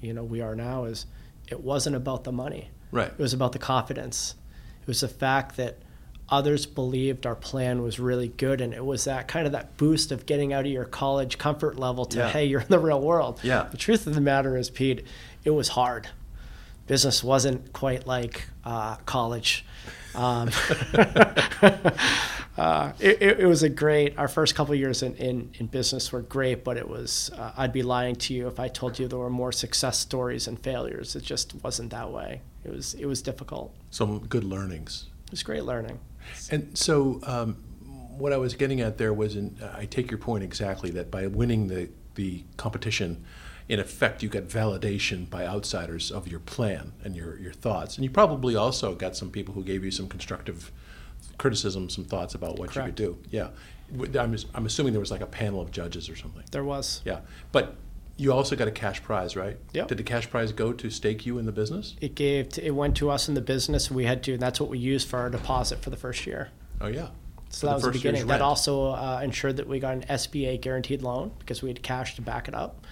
[0.00, 1.06] you know we are now, is
[1.48, 2.70] it wasn't about the money.
[2.90, 3.08] Right.
[3.08, 4.36] It was about the confidence.
[4.80, 5.78] It was the fact that
[6.28, 8.60] others believed our plan was really good.
[8.60, 11.78] And it was that kind of that boost of getting out of your college comfort
[11.78, 12.28] level to Yeah.
[12.30, 13.40] hey you're in the real world.
[13.42, 13.68] Yeah.
[13.70, 15.04] the truth of the matter is pete
[15.44, 16.08] it was hard.
[16.88, 19.64] Business wasn't quite like uh, college.
[20.14, 20.50] Um,
[22.56, 25.66] uh, it, it, it was a great our first couple of years in, in, in
[25.66, 28.98] business were great but it was uh, i'd be lying to you if i told
[28.98, 31.14] you there were more success stories and failures.
[31.16, 32.40] It just wasn't that way.
[32.64, 33.74] It was it was difficult.
[33.90, 35.06] Some good learnings.
[35.26, 35.98] It was great learning
[36.50, 37.56] And so, um,
[38.18, 41.26] what I was getting at there was, in, I take your point exactly that by
[41.26, 43.24] winning the, the competition,
[43.68, 47.96] in effect, you got validation by outsiders of your plan and your, your thoughts.
[47.96, 50.72] And you probably also got some people who gave you some constructive
[51.36, 52.98] criticism, some thoughts about what Correct.
[52.98, 53.28] you could do.
[53.30, 53.48] Yeah.
[54.18, 56.44] I'm, I'm assuming there was like a panel of judges or something.
[56.50, 57.02] There was.
[57.04, 57.20] Yeah.
[57.52, 57.76] But
[58.16, 59.58] you also got a cash prize, right?
[59.72, 59.88] Yep.
[59.88, 61.94] Did the cash prize go to stake you in the business?
[62.00, 62.48] It gave.
[62.50, 63.90] To, it went to us in the business.
[63.90, 64.34] We had to.
[64.34, 66.48] And that's what we used for our deposit for the first year.
[66.80, 67.08] Oh, yeah.
[67.50, 68.26] So For that the was the beginning.
[68.26, 72.16] That also uh, ensured that we got an SBA guaranteed loan because we had cash
[72.16, 72.86] to back it up.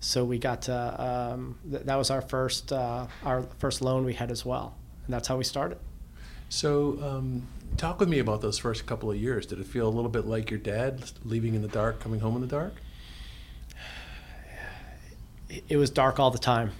[0.00, 4.14] So we got to, um, th- that was our first uh, our first loan we
[4.14, 5.76] had as well, and that's how we started.
[6.48, 9.44] So, um, talk with me about those first couple of years.
[9.44, 12.34] Did it feel a little bit like your dad, leaving in the dark, coming home
[12.34, 12.72] in the dark?
[15.68, 16.72] It- was dark all the time.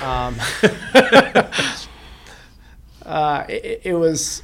[0.00, 0.36] Um,
[3.04, 4.42] uh, it, it was.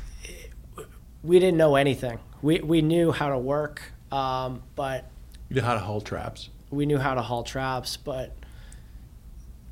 [1.22, 2.18] We didn't know anything.
[2.42, 5.06] We we knew how to work, um, but
[5.48, 6.48] You know how to haul traps.
[6.70, 8.36] we knew how to haul traps, but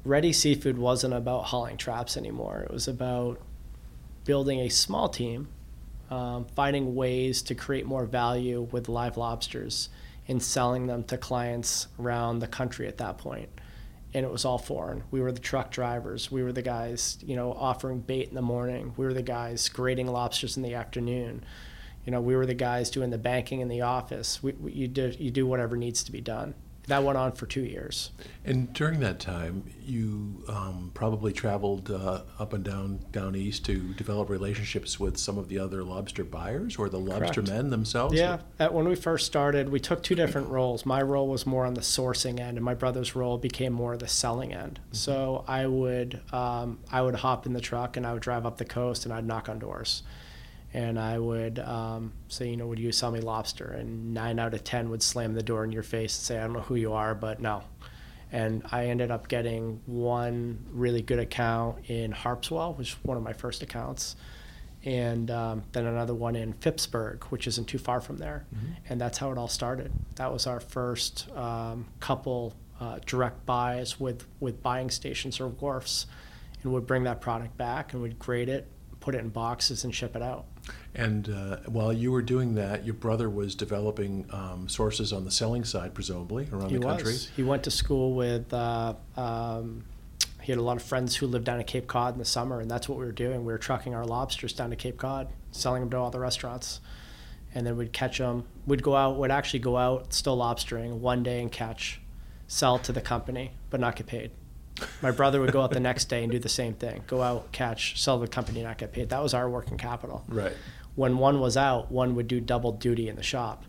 [0.04, 2.60] Ready Seafood wasn't about hauling traps anymore.
[2.68, 3.40] It was about
[4.24, 5.48] building a small team,
[6.10, 9.88] um, finding ways to create more value with live lobsters
[10.28, 13.48] and selling them to clients around the country at that point.
[14.12, 15.04] And it was all foreign.
[15.10, 16.32] We were the truck drivers.
[16.32, 18.92] We were the guys, you know, offering bait in the morning.
[18.96, 21.44] We were the guys grading lobsters in the afternoon.
[22.04, 24.42] You know, we were the guys doing the banking in the office.
[24.42, 26.54] We, we, you do you do whatever needs to be done.
[26.86, 28.10] That went on for two years.
[28.44, 33.92] And during that time, you um, probably traveled uh, up and down down east to
[33.94, 37.48] develop relationships with some of the other lobster buyers or the lobster Correct.
[37.48, 38.14] men themselves.
[38.14, 40.84] Yeah, at, when we first started, we took two different roles.
[40.86, 44.08] My role was more on the sourcing end, and my brother's role became more the
[44.08, 44.80] selling end.
[44.92, 48.58] So I would um, I would hop in the truck and I would drive up
[48.58, 50.02] the coast and I'd knock on doors,
[50.72, 53.66] and I would um, say, you know, would you sell me lobster?
[53.66, 56.42] And nine out of ten would slam the door in your face and say, I
[56.42, 57.62] don't know who you are, but no.
[58.32, 63.24] And I ended up getting one really good account in Harpswell, which was one of
[63.24, 64.14] my first accounts
[64.84, 68.46] and um, then another one in Phippsburg, which isn't too far from there.
[68.88, 69.92] And that's how it all started.
[70.16, 76.06] That was our first um, couple uh, direct buys with, with buying stations or wharfs,
[76.62, 78.68] and would bring that product back and we'd grade it,
[79.00, 80.46] put it in boxes, and ship it out.
[80.94, 85.30] And uh, while you were doing that, your brother was developing um, sources on the
[85.30, 87.12] selling side, presumably around he the country.
[87.12, 87.28] was.
[87.36, 88.52] He went to school with.
[88.52, 89.84] Uh, um,
[90.42, 92.60] he had a lot of friends who lived down at Cape Cod in the summer,
[92.60, 93.44] and that's what we were doing.
[93.44, 96.80] We were trucking our lobsters down to Cape Cod, selling them to all the restaurants,
[97.54, 98.44] and then we'd catch them.
[98.66, 99.16] We'd go out.
[99.16, 102.00] Would actually go out still lobstering one day and catch,
[102.48, 104.30] sell to the company, but not get paid.
[105.02, 107.02] My brother would go out the next day and do the same thing.
[107.06, 109.08] Go out, catch, sell the company, not get paid.
[109.10, 110.24] That was our working capital.
[110.28, 110.52] Right.
[110.94, 113.64] When one was out, one would do double duty in the shop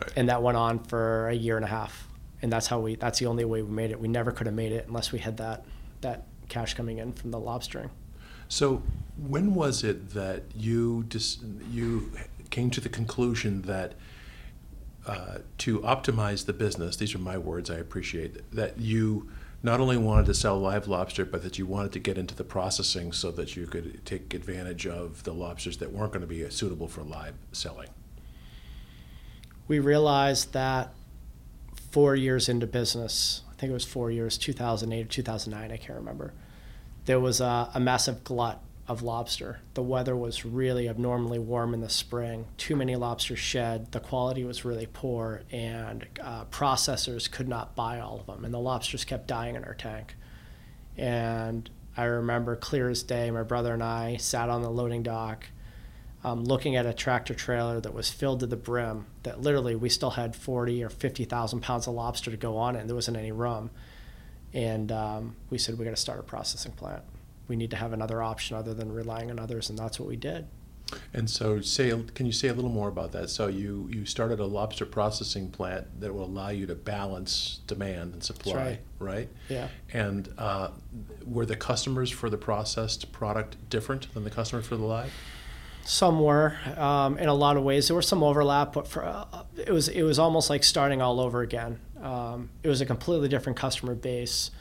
[0.00, 0.12] Right.
[0.16, 2.06] and that went on for a year and a half
[2.42, 4.54] and that's how we that's the only way we made it we never could have
[4.54, 5.64] made it unless we had that
[6.00, 7.90] that cash coming in from the lobstering
[8.48, 8.82] So,
[9.18, 11.38] when was it that you dis-
[11.70, 12.12] you
[12.50, 13.94] came to the conclusion that
[15.06, 19.28] uh, to optimize the business, these are my words, I appreciate that you
[19.62, 22.44] not only wanted to sell live lobster, but that you wanted to get into the
[22.44, 26.48] processing so that you could take advantage of the lobsters that weren't going to be
[26.50, 27.88] suitable for live selling.
[29.68, 30.94] we realized that
[31.90, 35.98] four years into business i think it was four years 2008 or 2009 i can't
[35.98, 36.32] remember
[37.06, 41.80] there was a, a massive glut of lobster the weather was really abnormally warm in
[41.80, 47.46] the spring too many lobsters shed the quality was really poor and uh, processors could
[47.46, 50.16] not buy all of them and the lobsters kept dying in our tank
[50.96, 55.46] and i remember clear as day my brother and i sat on the loading dock
[56.24, 59.88] um, looking at a tractor trailer that was filled to the brim that literally we
[59.88, 63.16] still had 40 or 50,000 pounds of lobster to go on it and there wasn't
[63.16, 63.70] any room.
[64.52, 67.02] And um, we said, we got to start a processing plant.
[67.50, 69.70] We need to have another option other than relying on others.
[69.70, 70.46] And that's what we did.
[71.12, 73.28] And so, say, can you say a little more about that?
[73.28, 78.12] So, you, you started a lobster processing plant that will allow you to balance demand
[78.12, 78.80] and supply, right.
[79.00, 79.28] right?
[79.48, 79.66] Yeah.
[79.92, 80.70] And uh,
[81.26, 85.12] were the customers for the processed product different than the customers for the live?
[85.82, 87.88] Some were, um, in a lot of ways.
[87.88, 89.24] There was some overlap, but for uh,
[89.56, 91.80] it was it was almost like starting all over again.
[92.00, 94.52] Um, it was a completely different customer base.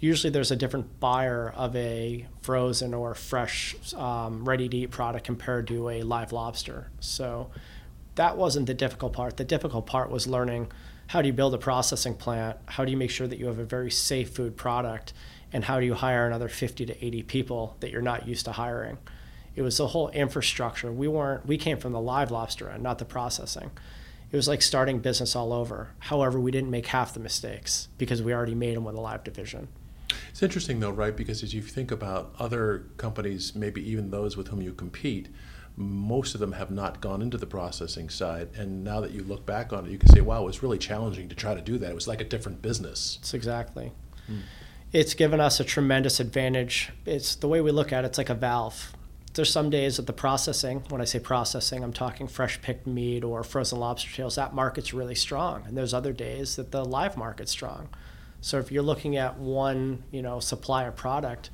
[0.00, 5.88] Usually, there's a different buyer of a frozen or fresh, um, ready-to-eat product compared to
[5.88, 6.90] a live lobster.
[7.00, 7.50] So
[8.14, 9.36] that wasn't the difficult part.
[9.36, 10.70] The difficult part was learning
[11.08, 13.58] how do you build a processing plant, how do you make sure that you have
[13.58, 15.14] a very safe food product,
[15.52, 18.52] and how do you hire another 50 to 80 people that you're not used to
[18.52, 18.98] hiring
[19.58, 20.92] it was the whole infrastructure.
[20.92, 23.72] We weren't we came from the live lobster end, not the processing.
[24.30, 25.88] it was like starting business all over.
[25.98, 29.24] However, we didn't make half the mistakes because we already made them with a live
[29.24, 29.66] division.
[30.38, 31.16] It's interesting though, right?
[31.16, 35.30] Because as you think about other companies, maybe even those with whom you compete,
[35.74, 38.50] most of them have not gone into the processing side.
[38.56, 40.78] And now that you look back on it, you can say, wow, it was really
[40.78, 41.90] challenging to try to do that.
[41.90, 43.18] It was like a different business.
[43.20, 43.90] It's exactly.
[44.28, 44.42] Hmm.
[44.92, 46.92] It's given us a tremendous advantage.
[47.04, 48.92] It's the way we look at it, it's like a valve.
[49.34, 53.24] There's some days that the processing, when I say processing, I'm talking fresh picked meat
[53.24, 55.64] or frozen lobster tails, that market's really strong.
[55.66, 57.88] And there's other days that the live market's strong.
[58.40, 61.50] So if you're looking at one, you know, supplier product,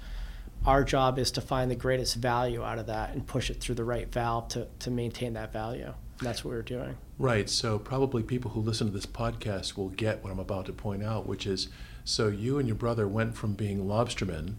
[0.67, 3.75] our job is to find the greatest value out of that and push it through
[3.75, 5.93] the right valve to, to maintain that value.
[6.19, 6.97] And that's what we're doing.
[7.19, 7.51] Right.
[7.51, 11.03] So probably people who listen to this podcast will get what I'm about to point
[11.03, 11.69] out, which is
[12.05, 14.55] so you and your brother went from being lobstermen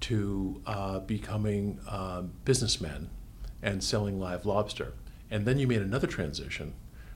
[0.00, 3.10] to uh, becoming uh, businessmen
[3.62, 4.94] and selling live lobster.
[5.30, 6.74] And then you made another transition,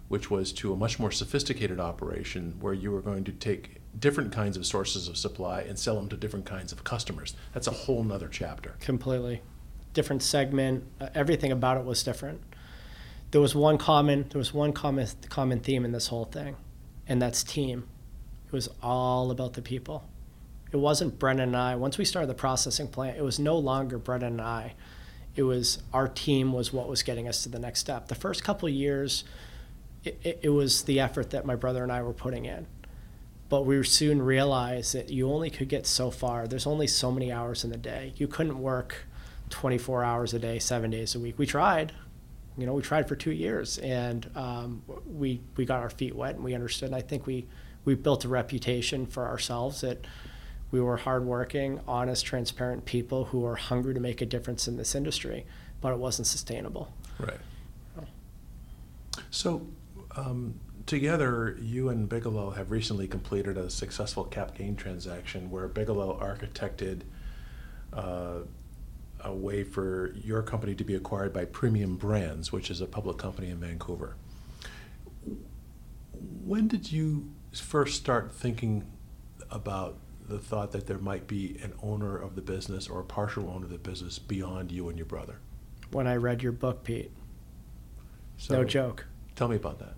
[0.08, 4.32] which was to a much more sophisticated operation where you were going to take different
[4.32, 7.34] kinds of sources of supply and sell them to different kinds of customers.
[7.52, 8.76] That's a whole nother chapter.
[8.80, 9.42] Completely.
[9.92, 12.40] Different segment, uh, everything about it was different.
[13.30, 16.56] There was one common there was one common common theme in this whole thing,
[17.06, 17.88] and that's team.
[18.46, 20.04] It was all about the people.
[20.70, 21.76] It wasn't Brendan and I.
[21.76, 24.74] Once we started the processing plant, it was no longer Brendan and I.
[25.34, 28.08] It was our team was what was getting us to the next step.
[28.08, 29.24] The first couple years,
[30.04, 32.66] it, it, it was the effort that my brother and I were putting in
[33.52, 36.48] but we soon realized that you only could get so far.
[36.48, 38.14] There's only so many hours in the day.
[38.16, 39.04] You couldn't work
[39.50, 41.38] 24 hours a day, seven days a week.
[41.38, 41.92] We tried,
[42.56, 46.36] you know, we tried for two years, and um, we we got our feet wet
[46.36, 46.86] and we understood.
[46.86, 47.46] And I think we
[47.84, 50.06] we built a reputation for ourselves that
[50.70, 54.94] we were hardworking, honest, transparent people who are hungry to make a difference in this
[54.94, 55.44] industry,
[55.82, 56.90] but it wasn't sustainable.
[57.18, 57.40] Right.
[59.30, 59.66] So,
[60.16, 66.18] um, together, you and Bigelow have recently completed a successful cap gain transaction where Bigelow
[66.20, 67.02] architected
[67.92, 68.40] uh,
[69.20, 73.18] a way for your company to be acquired by Premium Brands, which is a public
[73.18, 74.16] company in Vancouver.
[76.44, 78.84] When did you first start thinking
[79.50, 83.50] about the thought that there might be an owner of the business or a partial
[83.50, 85.38] owner of the business beyond you and your brother?
[85.90, 87.10] When I read your book, Pete.
[88.38, 89.06] So, no joke.
[89.36, 89.94] Tell me about that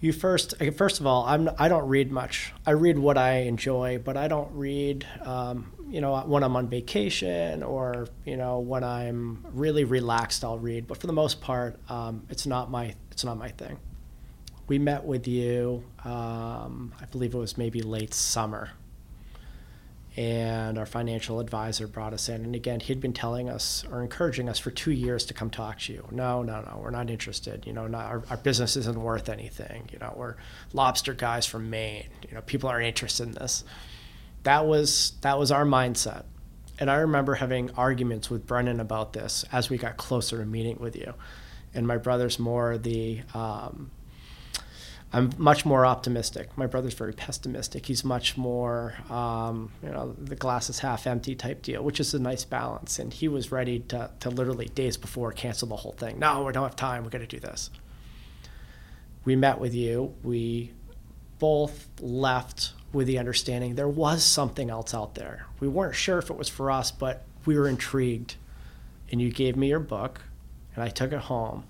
[0.00, 2.52] you first first of all i'm i don't read much.
[2.66, 6.68] I read what i enjoy but i don't read um, you know when i'm on
[6.68, 10.86] vacation or you know when i'm really relaxed i'll read.
[10.86, 13.78] But for the most part um, it's not my it's not my thing.
[14.68, 18.70] We met with you um, i believe it was maybe late summer
[20.16, 22.42] and our financial advisor brought us in.
[22.42, 25.78] And again, he'd been telling us or encouraging us for two years to come talk
[25.80, 26.08] to you.
[26.10, 27.66] No, no, no, we're not interested.
[27.66, 29.90] You know, not, our, our business isn't worth anything.
[29.92, 30.36] You know, we're
[30.72, 32.06] lobster guys from Maine.
[32.26, 33.62] You know, people aren't interested in this.
[34.44, 36.24] That was that was our mindset.
[36.78, 40.78] And I remember having arguments with Brendan about this as we got closer to meeting
[40.78, 41.12] with you.
[41.74, 43.90] And my brother's more the um,
[45.16, 46.50] I'm much more optimistic.
[46.58, 47.86] My brother's very pessimistic.
[47.86, 52.12] He's much more, um, you know, the glass is half empty type deal, which is
[52.12, 52.98] a nice balance.
[52.98, 56.18] And he was ready to, to literally days before cancel the whole thing.
[56.18, 57.02] No, we don't have time.
[57.02, 57.70] We're going to do this.
[59.24, 60.14] We met with you.
[60.22, 60.72] We
[61.38, 65.46] both left with the understanding there was something else out there.
[65.60, 68.34] We weren't sure if it was for us, but we were intrigued.
[69.10, 70.20] And you gave me your book,
[70.74, 71.64] and I took it home,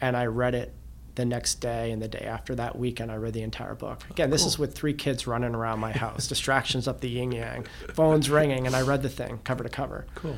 [0.00, 0.72] and I read it
[1.14, 4.04] the next day and the day after that weekend i read the entire book.
[4.10, 4.48] Again this cool.
[4.48, 8.66] is with three kids running around my house distractions up the yin yang phones ringing
[8.66, 10.06] and i read the thing cover to cover.
[10.14, 10.36] Cool.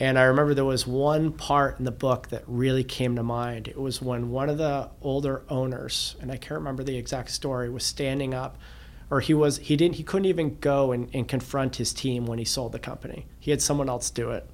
[0.00, 3.66] And i remember there was one part in the book that really came to mind.
[3.66, 7.68] It was when one of the older owners and i can't remember the exact story
[7.68, 8.58] was standing up
[9.10, 12.38] or he was he didn't he couldn't even go and, and confront his team when
[12.38, 13.26] he sold the company.
[13.40, 14.48] He had someone else do it.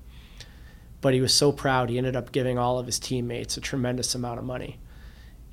[1.01, 4.15] But he was so proud he ended up giving all of his teammates a tremendous
[4.15, 4.79] amount of money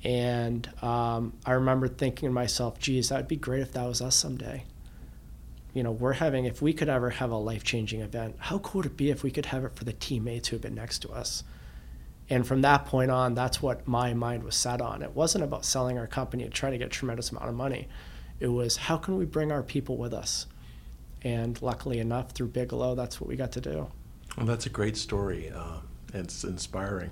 [0.04, 4.16] and um, I remember thinking to myself, geez, that'd be great if that was us
[4.16, 4.64] someday.
[5.74, 8.80] You know, we're having, if we could ever have a life changing event, how cool
[8.80, 10.98] would it be if we could have it for the teammates who have been next
[11.00, 11.44] to us?
[12.28, 15.02] And from that point on, that's what my mind was set on.
[15.02, 17.88] It wasn't about selling our company and trying to get a tremendous amount of money.
[18.40, 20.46] It was how can we bring our people with us?
[21.22, 23.88] And luckily enough, through Bigelow, that's what we got to do.
[24.36, 25.52] Well, that's a great story.
[25.54, 25.78] Uh,
[26.12, 27.10] it's inspiring.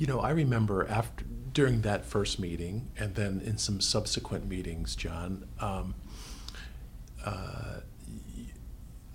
[0.00, 4.96] You know, I remember after during that first meeting, and then in some subsequent meetings,
[4.96, 5.94] John, um,
[7.22, 7.80] uh,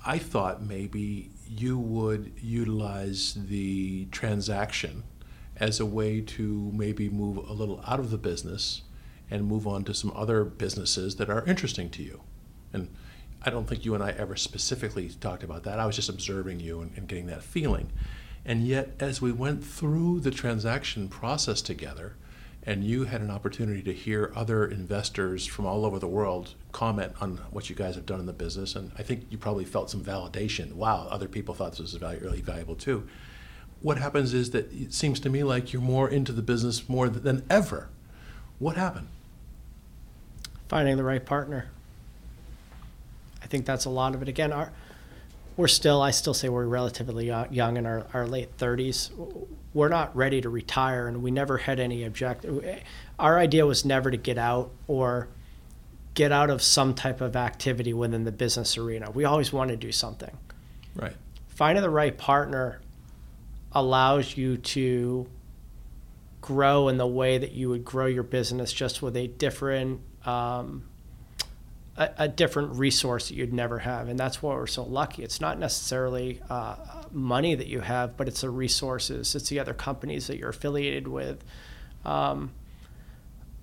[0.05, 5.01] I thought maybe you would utilize the transaction
[5.57, 8.83] as a way to maybe move a little out of the business
[9.31, 12.21] and move on to some other businesses that are interesting to you.
[12.73, 12.93] And
[13.41, 15.79] I don't think you and I ever specifically talked about that.
[15.79, 17.91] I was just observing you and, and getting that feeling.
[18.45, 22.15] And yet, as we went through the transaction process together,
[22.67, 27.13] and you had an opportunity to hear other investors from all over the world comment
[27.21, 29.89] on what you guys have done in the business, and I think you probably felt
[29.89, 30.73] some validation.
[30.73, 33.07] Wow, other people thought this was really valuable too.
[33.81, 37.07] What happens is that it seems to me like you're more into the business more
[37.07, 37.89] than ever.
[38.57, 39.07] What happened?
[40.67, 41.67] Finding the right partner.
[43.43, 44.27] I think that's a lot of it.
[44.27, 44.71] Again, our
[45.57, 49.11] we're still, I still say we're relatively young in our, our late 30s.
[49.73, 52.63] We're not ready to retire, and we never had any objective.
[53.17, 55.29] Our idea was never to get out or
[56.13, 59.11] get out of some type of activity within the business arena.
[59.11, 60.35] We always want to do something.
[60.95, 61.15] Right.
[61.47, 62.81] Finding the right partner
[63.71, 65.27] allows you to
[66.41, 70.83] grow in the way that you would grow your business just with a different um,
[71.97, 74.09] a, a, different resource that you'd never have.
[74.09, 75.23] And that's why we're so lucky.
[75.23, 76.75] It's not necessarily uh,
[77.11, 81.07] money that you have, but it's the resources, it's the other companies that you're affiliated
[81.07, 81.43] with.
[82.03, 82.51] Um,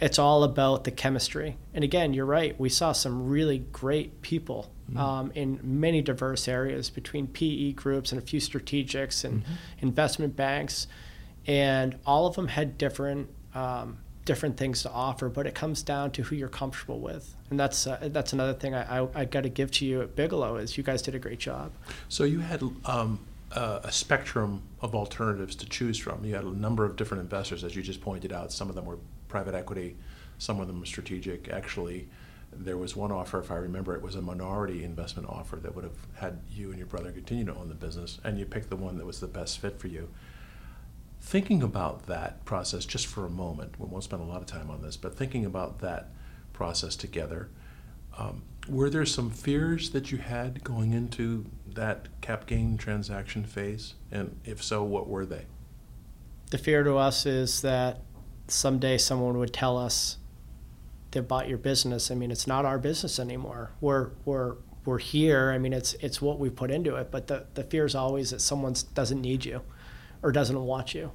[0.01, 1.57] it's all about the chemistry.
[1.75, 2.59] And again, you're right.
[2.59, 4.99] We saw some really great people mm-hmm.
[4.99, 9.53] um, in many diverse areas between PE groups and a few strategics and mm-hmm.
[9.81, 10.89] investment banks.
[11.47, 16.11] And all of them had different um, different things to offer, but it comes down
[16.13, 19.43] to who you're comfortable with, and that's uh, that's another thing I, I, I got
[19.43, 21.73] to give to you at Bigelow is you guys did a great job.
[22.09, 23.19] So you had um,
[23.53, 26.25] uh, a spectrum of alternatives to choose from.
[26.25, 28.53] You had a number of different investors, as you just pointed out.
[28.53, 28.99] Some of them were
[29.29, 29.97] private equity,
[30.39, 31.49] some of them were strategic.
[31.49, 32.09] Actually,
[32.53, 35.85] there was one offer, if I remember, it was a minority investment offer that would
[35.85, 38.77] have had you and your brother continue to own the business, and you picked the
[38.77, 40.09] one that was the best fit for you
[41.23, 44.71] thinking about that process just for a moment, we won't spend a lot of time
[44.71, 46.11] on this, but thinking about that
[46.53, 47.49] process together,
[48.19, 53.95] um, were there some fears that you had going into that cap gain transaction phase?
[54.11, 55.47] And if so, what were they?
[56.51, 58.01] The fear to us is that
[58.49, 60.19] someday someone would tell us
[61.13, 62.11] they bought your business.
[62.11, 63.71] I mean, it's not our business anymore.
[63.81, 65.51] We're we're we're here.
[65.51, 67.11] I mean, it's it's what we put into it.
[67.11, 69.63] But the the fear is always that someone doesn't need you
[70.23, 71.11] or doesn't want you.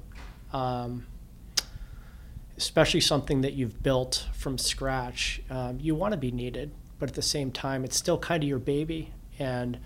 [0.52, 1.06] Um,
[2.56, 7.14] especially something that you've built from scratch, um, you want to be needed, but at
[7.14, 9.12] the same time, it's still kind of your baby.
[9.38, 9.78] And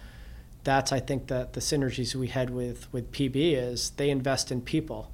[0.64, 4.62] that's, I think, that the synergies we had with, with PB is they invest in
[4.62, 5.12] people.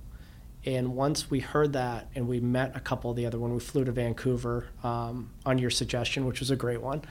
[0.64, 3.60] And once we heard that and we met a couple of the other when we
[3.60, 7.02] flew to Vancouver um, on your suggestion, which was a great one,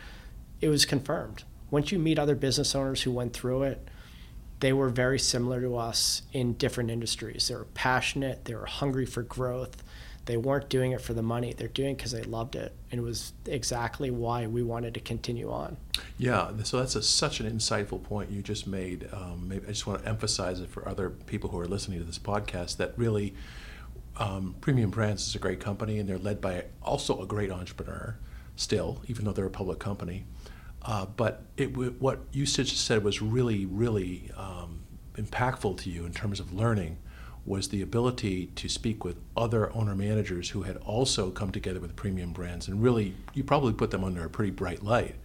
[0.61, 1.43] it was confirmed.
[1.71, 3.87] Once you meet other business owners who went through it,
[4.59, 7.47] they were very similar to us in different industries.
[7.47, 9.83] They were passionate, they were hungry for growth.
[10.27, 11.53] They weren't doing it for the money.
[11.53, 12.73] They're doing it because they loved it.
[12.91, 15.77] And it was exactly why we wanted to continue on.
[16.17, 19.07] Yeah, so that's a, such an insightful point you just made.
[19.13, 22.03] Um, maybe I just want to emphasize it for other people who are listening to
[22.03, 23.35] this podcast that really
[24.17, 28.17] um, Premium Brands is a great company and they're led by also a great entrepreneur
[28.57, 30.25] still, even though they're a public company.
[30.87, 34.79] Uh, but it, what you just said was really, really um,
[35.15, 36.97] impactful to you in terms of learning
[37.45, 41.95] was the ability to speak with other owner managers who had also come together with
[41.95, 45.15] premium brands and really you probably put them under a pretty bright light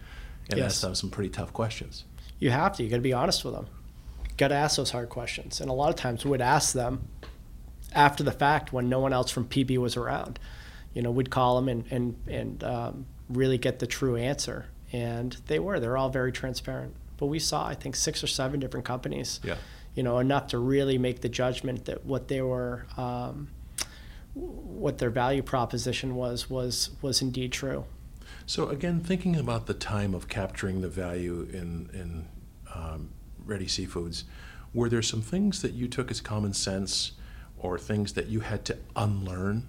[0.49, 0.73] and yes.
[0.73, 2.03] asked them some pretty tough questions.
[2.39, 3.67] You have to you got to be honest with them.
[4.37, 5.61] Got to ask those hard questions.
[5.61, 7.07] And a lot of times we would ask them
[7.93, 10.39] after the fact when no one else from pb was around.
[10.93, 15.37] You know we'd call them and and, and um, really get the true answer and
[15.47, 16.95] they were they're all very transparent.
[17.17, 19.55] But we saw i think six or seven different companies yeah.
[19.95, 23.49] you know enough to really make the judgment that what they were um,
[24.33, 27.85] what their value proposition was was was indeed true.
[28.45, 32.27] So again thinking about the time of capturing the value in in
[32.73, 33.09] um,
[33.45, 34.23] ready seafoods
[34.73, 37.11] were there some things that you took as common sense
[37.57, 39.67] or things that you had to unlearn?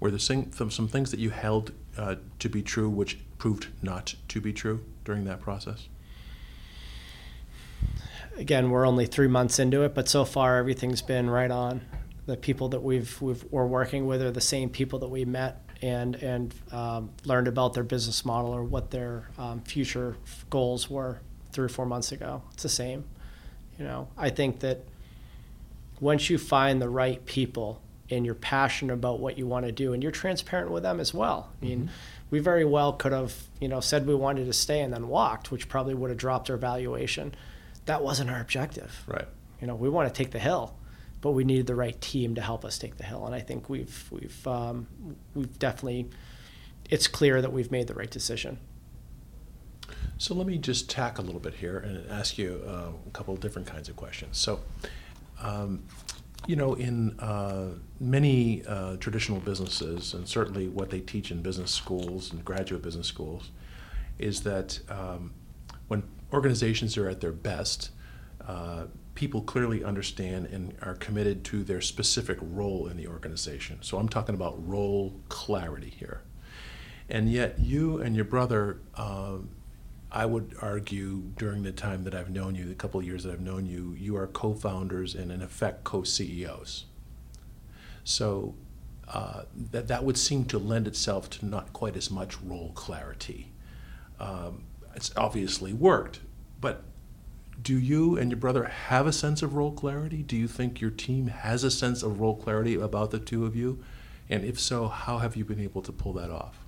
[0.00, 4.14] Were there some, some things that you held uh, to be true which proved not
[4.28, 5.88] to be true during that process?
[8.36, 11.80] Again, we're only three months into it, but so far everything's been right on.
[12.26, 15.62] The people that we've, we've we're working with are the same people that we met
[15.80, 20.16] and and um, learned about their business model or what their um, future
[20.50, 21.20] goals were
[21.52, 22.42] three or four months ago.
[22.52, 23.04] It's the same.
[23.78, 24.84] You know, I think that
[26.00, 27.80] once you find the right people
[28.10, 31.12] and you're passionate about what you want to do and you're transparent with them as
[31.12, 31.50] well.
[31.60, 31.92] I mean, mm-hmm.
[32.30, 35.50] we very well could have, you know, said we wanted to stay and then walked,
[35.50, 37.34] which probably would have dropped our valuation.
[37.86, 39.04] That wasn't our objective.
[39.06, 39.28] Right.
[39.60, 40.74] You know, we want to take the hill.
[41.20, 43.26] but we needed the right team to help us take the hill.
[43.26, 44.86] And I think we've we've um,
[45.34, 46.08] we've definitely
[46.88, 48.58] it's clear that we've made the right decision.
[50.16, 53.34] So let me just tack a little bit here and ask you uh, a couple
[53.34, 54.36] of different kinds of questions.
[54.36, 54.60] So,
[55.40, 55.84] um,
[56.46, 61.70] you know, in uh, many uh, traditional businesses, and certainly what they teach in business
[61.70, 63.50] schools and graduate business schools,
[64.18, 65.34] is that um,
[65.88, 67.90] when organizations are at their best,
[68.46, 68.84] uh,
[69.14, 73.78] people clearly understand and are committed to their specific role in the organization.
[73.82, 76.22] So I'm talking about role clarity here.
[77.10, 79.38] And yet, you and your brother, uh,
[80.10, 83.32] I would argue, during the time that I've known you, the couple of years that
[83.32, 86.86] I've known you, you are co founders and, in effect, co CEOs.
[88.04, 88.54] So
[89.06, 93.52] uh, that, that would seem to lend itself to not quite as much role clarity.
[94.18, 96.20] Um, it's obviously worked,
[96.58, 96.84] but
[97.62, 100.22] do you and your brother have a sense of role clarity?
[100.22, 103.54] Do you think your team has a sense of role clarity about the two of
[103.54, 103.84] you?
[104.30, 106.58] And if so, how have you been able to pull that off?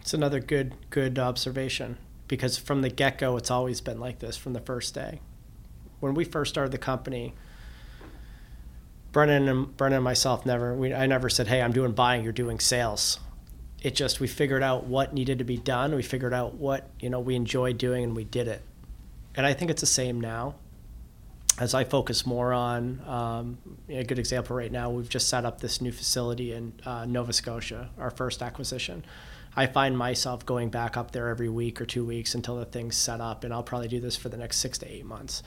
[0.00, 1.98] It's another good good observation
[2.28, 5.20] because from the get go, it's always been like this from the first day.
[6.00, 7.34] When we first started the company,
[9.12, 12.32] Brendan and Brendan and myself never we I never said, "Hey, I'm doing buying, you're
[12.32, 13.18] doing sales."
[13.82, 15.94] It just we figured out what needed to be done.
[15.94, 18.62] We figured out what you know we enjoyed doing, and we did it.
[19.34, 20.56] And I think it's the same now.
[21.58, 23.58] As I focus more on um,
[23.88, 27.32] a good example right now, we've just set up this new facility in uh, Nova
[27.32, 29.02] Scotia, our first acquisition
[29.56, 32.96] I find myself going back up there every week or two weeks until the thing's
[32.96, 35.42] set up, and I'll probably do this for the next six to eight months.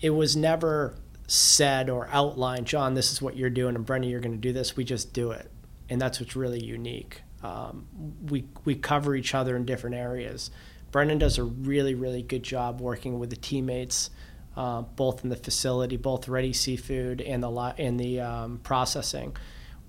[0.00, 0.94] It was never
[1.26, 4.52] said or outlined, John, this is what you're doing, and Brendan, you're going to do
[4.52, 4.76] this.
[4.76, 5.50] We just do it,
[5.88, 7.22] and that's what's really unique.
[7.42, 7.86] Um,
[8.28, 10.50] we we cover each other in different areas.
[10.92, 14.10] Brendan does a really really good job working with the teammates,
[14.56, 19.36] uh, both in the facility, both Ready Seafood and the and the um, processing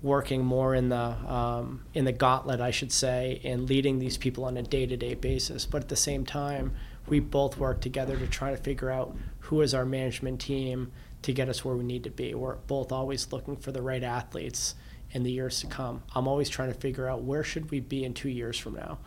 [0.02, 4.44] working more in the um, in the gauntlet, I should say, and leading these people
[4.44, 5.66] on a day-to-day basis.
[5.66, 6.72] But at the same time,
[7.08, 10.92] we both work together to try to figure out who is our management team
[11.22, 12.34] to get us where we need to be.
[12.34, 14.74] We're both always looking for the right athletes
[15.10, 16.02] in the years to come.
[16.14, 18.98] I'm always trying to figure out where should we be in two years from now.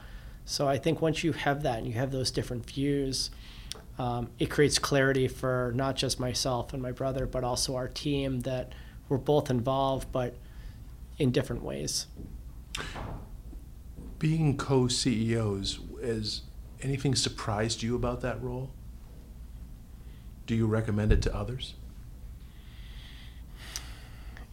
[0.45, 3.29] So I think once you have that and you have those different views,
[3.97, 8.41] um, it creates clarity for not just myself and my brother, but also our team
[8.41, 8.73] that
[9.07, 10.35] we're both involved, but
[11.21, 12.07] in different ways.
[14.17, 16.41] Being co CEOs, has
[16.81, 18.71] anything surprised you about that role?
[20.47, 21.75] Do you recommend it to others?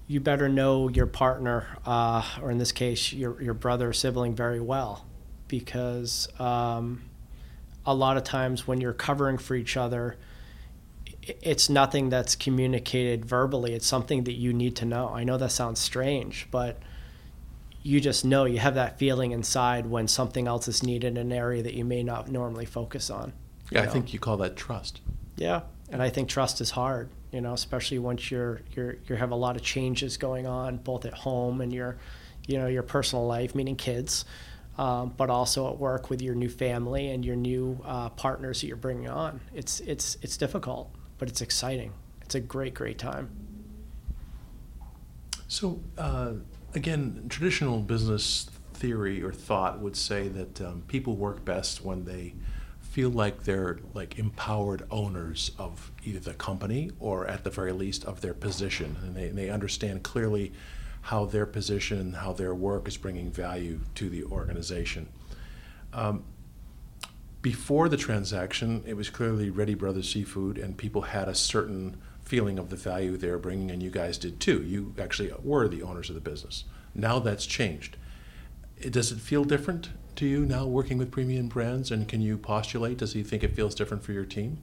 [0.07, 4.35] You better know your partner, uh, or in this case, your, your brother or sibling,
[4.35, 5.07] very well.
[5.49, 7.03] Because um,
[7.87, 10.17] a lot of times when you're covering for each other,
[11.43, 13.75] it's nothing that's communicated verbally.
[13.75, 15.09] It's something that you need to know.
[15.09, 16.81] I know that sounds strange, but
[17.83, 21.33] you just know you have that feeling inside when something else is needed in an
[21.33, 23.33] area that you may not normally focus on.
[23.71, 25.01] Yeah, I think you call that trust.
[25.37, 27.11] Yeah, and I think trust is hard.
[27.33, 31.05] You know, especially once you're you're you have a lot of changes going on both
[31.05, 31.99] at home and your,
[32.47, 34.25] you know, your personal life, meaning kids,
[34.79, 38.67] um, but also at work with your new family and your new uh, partners that
[38.67, 39.41] you're bringing on.
[39.55, 41.93] It's it's it's difficult but it's exciting.
[42.23, 43.31] It's a great, great time.
[45.49, 46.35] So, uh,
[46.75, 52.35] again, traditional business theory or thought would say that um, people work best when they
[52.81, 58.05] feel like they're like empowered owners of either the company or at the very least
[58.05, 60.53] of their position and they, they understand clearly
[61.03, 65.09] how their position and how their work is bringing value to the organization
[65.93, 66.25] um,
[67.49, 72.59] before the transaction, it was clearly Ready Brothers Seafood, and people had a certain feeling
[72.59, 74.63] of the value they were bringing, and you guys did too.
[74.63, 76.65] You actually were the owners of the business.
[76.95, 77.97] Now that's changed.
[78.91, 82.99] Does it feel different to you now working with premium brands, and can you postulate?
[82.99, 84.59] Does he think it feels different for your team?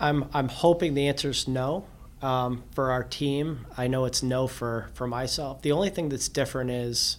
[0.00, 1.84] I'm I'm hoping the answer is no.
[2.22, 5.60] Um, for our team, I know it's no for for myself.
[5.60, 7.18] The only thing that's different is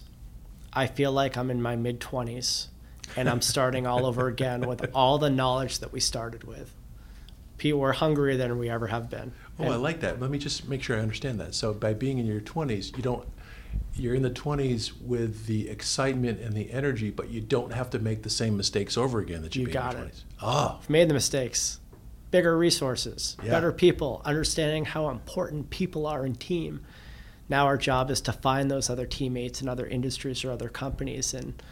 [0.74, 2.68] I feel like I'm in my mid 20s
[3.16, 6.74] and I'm starting all over again with all the knowledge that we started with.
[7.58, 9.32] People, we're hungrier than we ever have been.
[9.58, 10.20] Oh, and I like that.
[10.20, 11.54] Let me just make sure I understand that.
[11.54, 13.28] So, by being in your 20s, you don't
[13.96, 17.98] you're in the 20s with the excitement and the energy, but you don't have to
[17.98, 20.12] make the same mistakes over again that you, you made got in your 20s.
[20.12, 20.24] It.
[20.42, 21.80] Oh, I've made the mistakes.
[22.30, 23.50] Bigger resources, yeah.
[23.50, 26.84] better people, understanding how important people are in team.
[27.48, 31.34] Now our job is to find those other teammates in other industries or other companies
[31.34, 31.62] and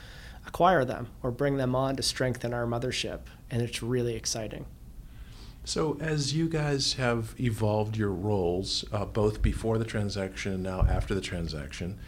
[0.47, 3.20] acquire them or bring them on to strengthen our mothership.
[3.51, 4.66] And it's really exciting.
[5.64, 10.83] So, as you guys have evolved your roles, uh, both before the transaction and now
[10.83, 12.01] after the transaction,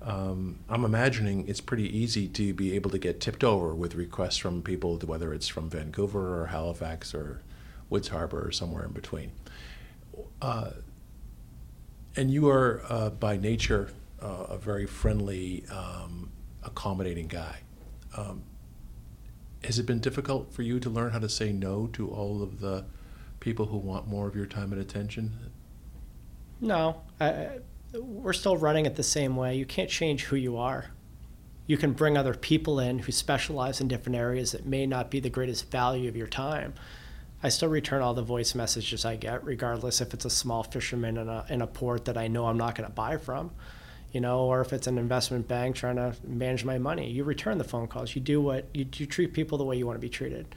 [0.00, 4.38] um, I'm imagining it's pretty easy to be able to get tipped over with requests
[4.38, 7.42] from people, whether it's from Vancouver or Halifax or
[7.90, 9.32] Woods Harbor or somewhere in between.
[10.40, 10.70] Uh,
[12.16, 13.90] and you are, uh, by nature,
[14.20, 16.30] uh, a very friendly, um,
[16.62, 17.58] accommodating guy.
[18.16, 18.42] Um,
[19.64, 22.60] has it been difficult for you to learn how to say no to all of
[22.60, 22.84] the
[23.40, 25.50] people who want more of your time and attention?
[26.60, 27.58] No, I,
[27.94, 29.56] we're still running it the same way.
[29.56, 30.86] You can't change who you are.
[31.66, 35.20] You can bring other people in who specialize in different areas that may not be
[35.20, 36.74] the greatest value of your time.
[37.44, 41.18] I still return all the voice messages I get, regardless if it's a small fisherman
[41.18, 43.52] in a, in a port that I know I'm not going to buy from
[44.14, 47.10] you know, or if it's an investment bank trying to manage my money.
[47.10, 48.14] You return the phone calls.
[48.14, 50.54] You do what you, you treat people the way you want to be treated.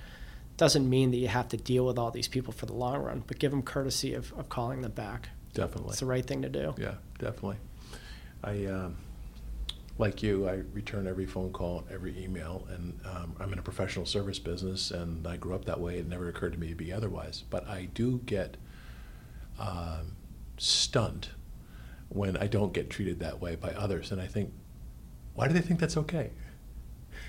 [0.57, 3.23] Doesn't mean that you have to deal with all these people for the long run,
[3.25, 5.29] but give them courtesy of, of calling them back.
[5.55, 6.75] Definitely, it's the right thing to do.
[6.77, 7.57] Yeah, definitely.
[8.43, 8.97] I um,
[9.99, 10.47] like you.
[10.47, 14.91] I return every phone call, every email, and um, I'm in a professional service business,
[14.91, 15.97] and I grew up that way.
[15.97, 17.43] It never occurred to me to be otherwise.
[17.49, 18.57] But I do get
[19.59, 20.15] um,
[20.57, 21.29] stunned
[22.09, 24.11] when I don't get treated that way by others.
[24.11, 24.53] And I think,
[25.35, 26.31] why do they think that's okay?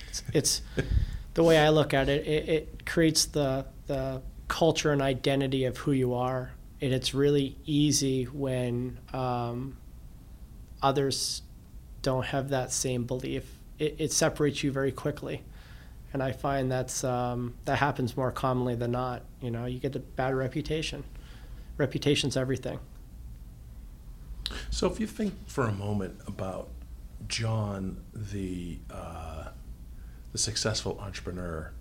[0.08, 0.62] It's, it's
[1.34, 5.76] the way I look at it, it, it, creates the, the culture and identity of
[5.78, 6.52] who you are.
[6.80, 9.76] And it's really easy when um,
[10.80, 11.42] others
[12.02, 13.58] don't have that same belief.
[13.78, 15.42] It, it, separates you very quickly.
[16.12, 19.22] And I find that's um, that happens more commonly than not.
[19.40, 21.04] You know, you get a bad reputation.
[21.76, 22.80] Reputation's everything.
[24.70, 26.68] So if you think for a moment about
[27.28, 29.48] John, the uh,
[30.32, 31.72] the successful entrepreneur,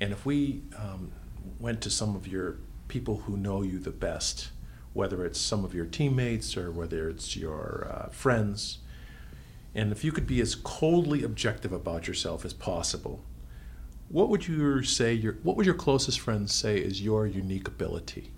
[0.00, 1.12] and if we um,
[1.60, 2.56] went to some of your
[2.88, 4.50] people who know you the best,
[4.92, 8.78] whether it's some of your teammates or whether it's your uh, friends,
[9.76, 13.22] and if you could be as coldly objective about yourself as possible,
[14.08, 18.32] what would you say your what would your closest friends say is your unique ability?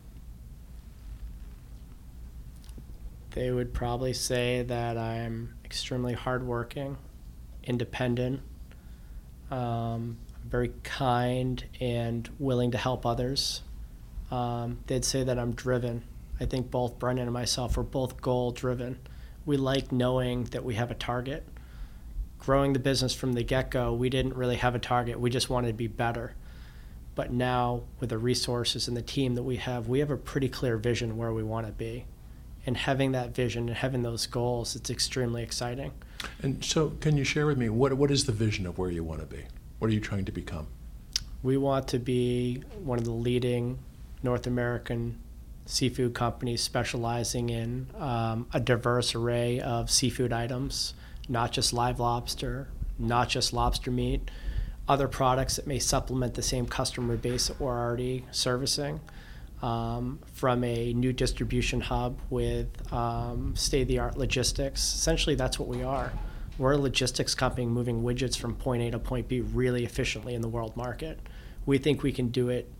[3.39, 6.97] they would probably say that I'm extremely hardworking,
[7.62, 8.41] independent,
[9.51, 13.62] um, very kind, and willing to help others.
[14.32, 16.03] Um, they'd say that I'm driven.
[16.41, 18.99] I think both Brendan and myself are both goal driven.
[19.49, 21.43] We like knowing that we have a target.
[22.39, 25.19] Growing the business from the get go, we didn't really have a target.
[25.19, 26.35] We just wanted to be better.
[27.15, 30.51] But now, with the resources and the team that we have, we have a pretty
[30.51, 32.05] clear vision where we want to be
[32.67, 35.93] and having that vision and having those goals, it's extremely exciting.
[36.43, 39.03] And so, can you share with me what what is the vision of where you
[39.03, 39.45] want to be?
[39.79, 40.67] What are you trying to become?
[41.43, 43.79] We want to be one of the leading
[44.23, 45.19] North American
[45.69, 50.95] seafood companies specializing in um, a diverse array of seafood items,
[51.29, 54.31] not just live lobster, not just lobster meat,
[54.89, 58.99] other products that may supplement the same customer base that we're already servicing
[59.61, 64.83] um, from a new distribution hub with um, state of the art logistics.
[64.95, 66.11] Essentially, that's what we are.
[66.57, 70.41] We're a logistics company moving widgets from point A to point B really efficiently in
[70.41, 71.21] the world market.
[71.66, 72.73] We think we can do it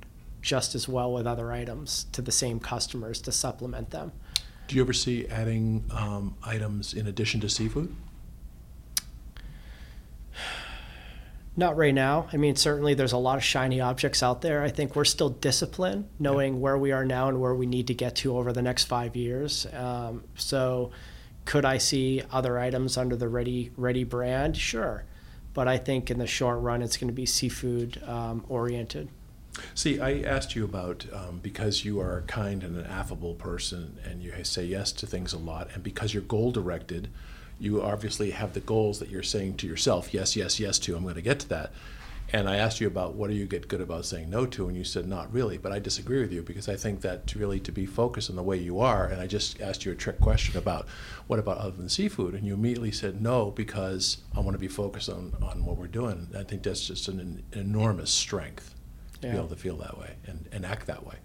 [0.43, 4.13] just as well with other items to the same customers to supplement them.
[4.69, 7.95] Do you ever see adding um, items in addition to seafood?
[11.57, 12.29] Not right now.
[12.33, 14.63] I mean, certainly there's a lot of shiny objects out there.
[14.63, 16.61] I think we're still disciplined, knowing yeah.
[16.61, 19.17] where we are now and where we need to get to over the next five
[19.17, 19.67] years.
[19.73, 20.93] Um, so,
[21.47, 24.57] could I see other items under the Ready Ready brand?
[24.57, 25.05] Sure,
[25.53, 29.09] but I think in the short run, it's going to be seafood um, oriented.
[29.75, 33.99] See, I asked you about um, because you are a kind and an affable person,
[34.05, 37.09] and you say yes to things a lot, and because you're goal directed
[37.59, 41.03] you obviously have the goals that you're saying to yourself, yes, yes, yes to, I'm
[41.03, 41.73] going to get to that.
[42.31, 44.77] And I asked you about what do you get good about saying no to, and
[44.77, 45.57] you said not really.
[45.57, 48.37] But I disagree with you because I think that to really to be focused on
[48.37, 49.07] the way you are.
[49.07, 50.87] And I just asked you a trick question about
[51.27, 54.69] what about other than seafood, and you immediately said no because I want to be
[54.69, 56.29] focused on, on what we're doing.
[56.39, 58.75] I think that's just an, an enormous strength
[59.21, 59.33] to yeah.
[59.35, 61.17] be able to feel that way and, and act that way.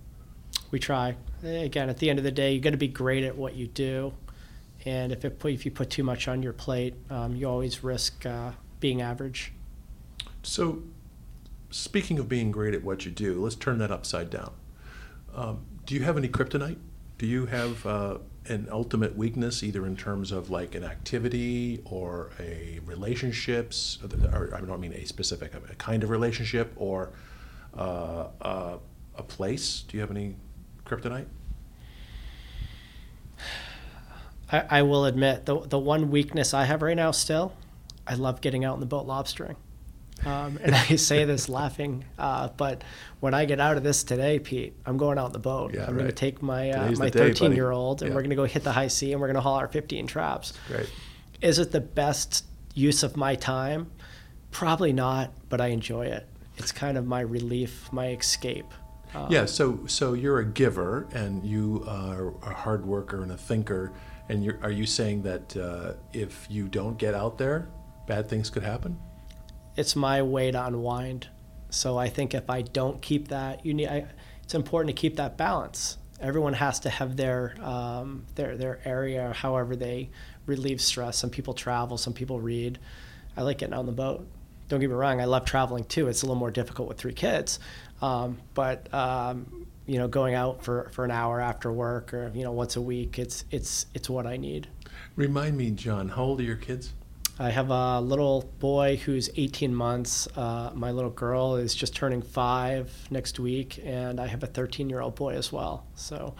[0.71, 1.15] We try.
[1.43, 3.67] Again, at the end of the day, you got to be great at what you
[3.67, 4.13] do
[4.85, 8.25] and if it if you put too much on your plate, um, you always risk
[8.25, 9.53] uh, being average.
[10.41, 10.83] So,
[11.69, 14.51] speaking of being great at what you do, let's turn that upside down.
[15.33, 16.77] Um, do you have any kryptonite?
[17.17, 18.17] Do you have uh,
[18.47, 23.99] an ultimate weakness, either in terms of like an activity or a relationships,
[24.33, 27.13] or, I don't mean a specific, a kind of relationship, or
[27.77, 28.77] uh, uh,
[29.17, 29.83] a place?
[29.87, 30.35] Do you have any
[30.85, 31.27] kryptonite?
[34.51, 37.53] I, I will admit the the one weakness I have right now still,
[38.05, 39.55] I love getting out in the boat lobstering.
[40.25, 42.83] Um, and I say this laughing, uh, but
[43.19, 45.73] when I get out of this today, Pete, I'm going out in the boat.
[45.73, 48.15] Yeah, I'm going to take my uh, my the day, 13 year old, and Yeah.
[48.15, 50.07] we're going to go hit the high sea, and we're going to haul our 15
[50.07, 50.53] traps.
[50.67, 50.89] Great.
[51.41, 53.91] Is it the best use of my time?
[54.51, 56.27] Probably not, but I enjoy it.
[56.57, 58.73] It's kind of my relief, my escape.
[59.15, 63.37] Um, Yeah, so so you're a giver and you are a hard worker and a
[63.37, 63.91] thinker,
[64.29, 67.69] and you're, are you saying that uh, if you don't get out there,
[68.07, 68.97] bad things could happen?
[69.75, 71.27] it's my way to unwind.
[71.69, 73.87] So I think if I don't keep that, you need.
[73.87, 74.05] I,
[74.43, 75.97] it's important to keep that balance.
[76.19, 80.11] Everyone has to have their um, their their area, however they
[80.45, 81.17] relieve stress.
[81.17, 82.77] Some people travel, some people read.
[83.35, 84.27] I like getting out on the boat.
[84.73, 86.07] Don't get me wrong, I love traveling too.
[86.07, 87.59] It's a little more difficult with three kids,
[88.01, 92.41] um, but um, you know, going out for, for an hour after work or you
[92.41, 94.67] know once a week, it's it's it's what I need.
[95.15, 96.91] Remind me, John, how old are your kids?
[97.37, 100.27] I have a little boy who's 18 months.
[100.35, 104.89] Uh, my little girl is just turning five next week, and I have a 13
[104.89, 105.85] year old boy as well.
[105.93, 106.33] So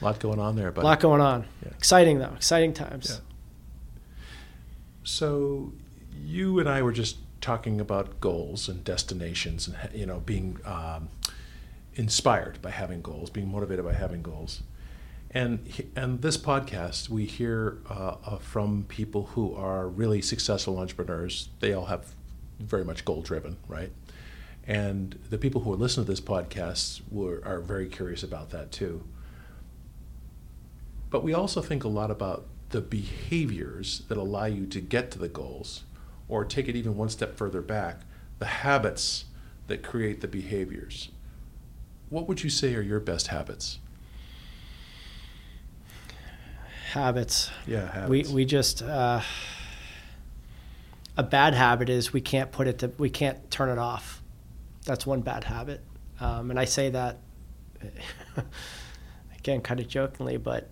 [0.00, 1.46] A lot going on there, but a lot going on.
[1.62, 1.68] Yeah.
[1.68, 3.10] Exciting though, exciting times.
[3.10, 4.26] Yeah.
[5.04, 5.72] So
[6.24, 11.08] you and I were just talking about goals and destinations, and you know, being um,
[11.94, 14.62] inspired by having goals, being motivated by having goals.
[15.30, 15.50] And
[15.94, 21.48] and this podcast, we hear uh, uh, from people who are really successful entrepreneurs.
[21.60, 22.16] They all have
[22.58, 23.92] very much goal driven, right?
[24.66, 28.72] And the people who are listening to this podcast were, are very curious about that
[28.72, 29.04] too.
[31.10, 35.20] But we also think a lot about the behaviors that allow you to get to
[35.20, 35.84] the goals,
[36.28, 38.00] or take it even one step further back,
[38.38, 39.26] the habits
[39.66, 41.10] that create the behaviors.
[42.08, 43.78] What would you say are your best habits?
[46.92, 47.50] Habits.
[47.66, 48.30] Yeah, habits.
[48.30, 49.20] We we just uh,
[51.16, 54.22] a bad habit is we can't put it to we can't turn it off.
[54.84, 55.82] That's one bad habit,
[56.20, 57.18] um, and I say that
[59.38, 60.68] again, kind of jokingly, but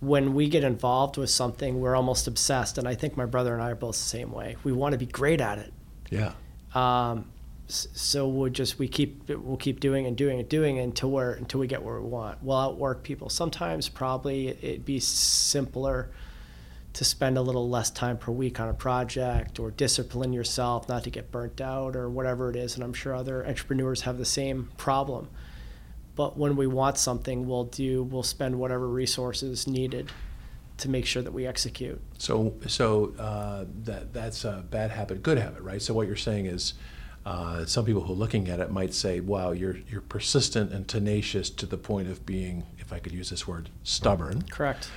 [0.00, 3.62] when we get involved with something, we're almost obsessed, and I think my brother and
[3.62, 4.56] I are both the same way.
[4.64, 5.72] We want to be great at it.
[6.10, 6.32] yeah,
[6.74, 7.26] Um,
[7.68, 11.60] so we'll just we keep we'll keep doing and doing and doing until we're until
[11.60, 12.42] we get where we want.
[12.42, 13.28] We'll outwork people.
[13.28, 16.10] Sometimes probably it'd be simpler
[16.94, 21.04] to spend a little less time per week on a project or discipline yourself not
[21.04, 22.74] to get burnt out or whatever it is.
[22.74, 25.28] And I'm sure other entrepreneurs have the same problem.
[26.18, 30.10] But when we want something, we'll do we'll spend whatever resources needed
[30.78, 32.00] to make sure that we execute.
[32.18, 35.80] So, so uh, that that's a bad habit, good habit, right?
[35.80, 36.74] So what you're saying is,
[37.24, 40.88] uh, some people who are looking at it might say, "Wow, you're you're persistent and
[40.88, 44.90] tenacious to the point of being, if I could use this word, stubborn." Correct.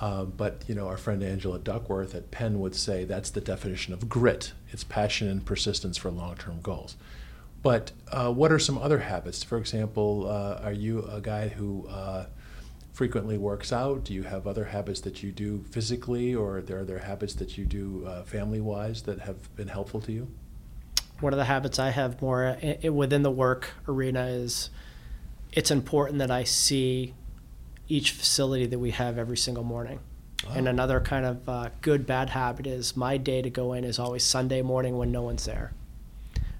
[0.00, 3.94] Uh, but you know, our friend Angela Duckworth at Penn would say that's the definition
[3.94, 4.54] of grit.
[4.72, 6.96] It's passion and persistence for long-term goals.
[7.64, 9.42] But uh, what are some other habits?
[9.42, 12.26] For example, uh, are you a guy who uh,
[12.92, 14.04] frequently works out?
[14.04, 17.56] Do you have other habits that you do physically, or are there other habits that
[17.56, 20.28] you do uh, family-wise that have been helpful to you?
[21.20, 24.68] one of the habits I have more within the work arena is
[25.52, 27.14] it's important that I see
[27.88, 30.00] each facility that we have every single morning.
[30.50, 30.70] And Oh.
[30.70, 34.24] another kind of uh, good bad habit is my day to go in is always
[34.24, 35.72] Sunday morning when no one's there.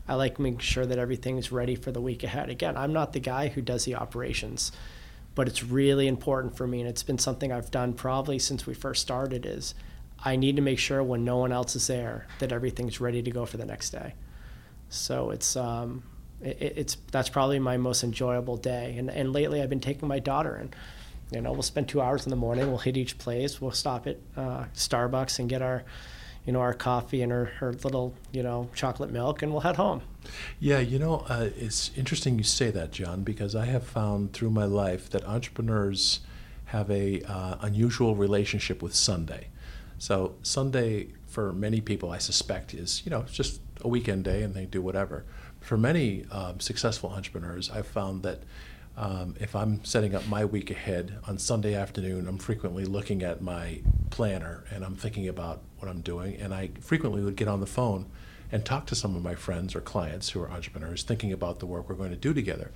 [0.07, 2.51] I like making sure that everything's ready for the week ahead.
[2.51, 4.71] Again, I'm not the guy who does the operations,
[5.35, 8.75] but it's really important for me, and it's been something I've done probably since we
[8.75, 9.47] first started.
[9.47, 9.75] Is
[10.25, 13.31] I need to make sure when no one else is there that everything's ready to
[13.31, 14.15] go for the next day.
[14.91, 16.03] So it's um,
[16.41, 18.97] it, it's that's probably my most enjoyable day.
[18.99, 20.75] And and lately I've been taking my daughter and
[21.31, 22.69] you know we'll spend two hours in the morning.
[22.69, 23.61] We'll hit each place.
[23.61, 25.85] We'll stop at uh, Starbucks and get our
[26.47, 29.77] you know our coffee and her, her little you know chocolate milk, and we'll head
[29.77, 30.03] home.
[30.59, 34.51] Yeah, you know, uh, it's interesting you say that, John, because I have found through
[34.51, 36.21] my life that entrepreneurs
[36.67, 39.49] have a uh, unusual relationship with Sunday.
[39.99, 44.55] So Sunday, for many people, I suspect is you know just a weekend day and
[44.55, 45.25] they do whatever.
[45.61, 48.43] For many um, successful entrepreneurs, I've found that
[48.97, 53.43] um, if I'm setting up my week ahead on Sunday afternoon, I'm frequently looking at
[53.43, 53.81] my
[54.11, 57.67] planner and I'm thinking about what I'm doing, and I frequently would get on the
[57.67, 58.07] phone
[58.53, 61.67] and talk to some of my friends or clients who are entrepreneurs thinking about the
[61.67, 62.71] work we're going to do together.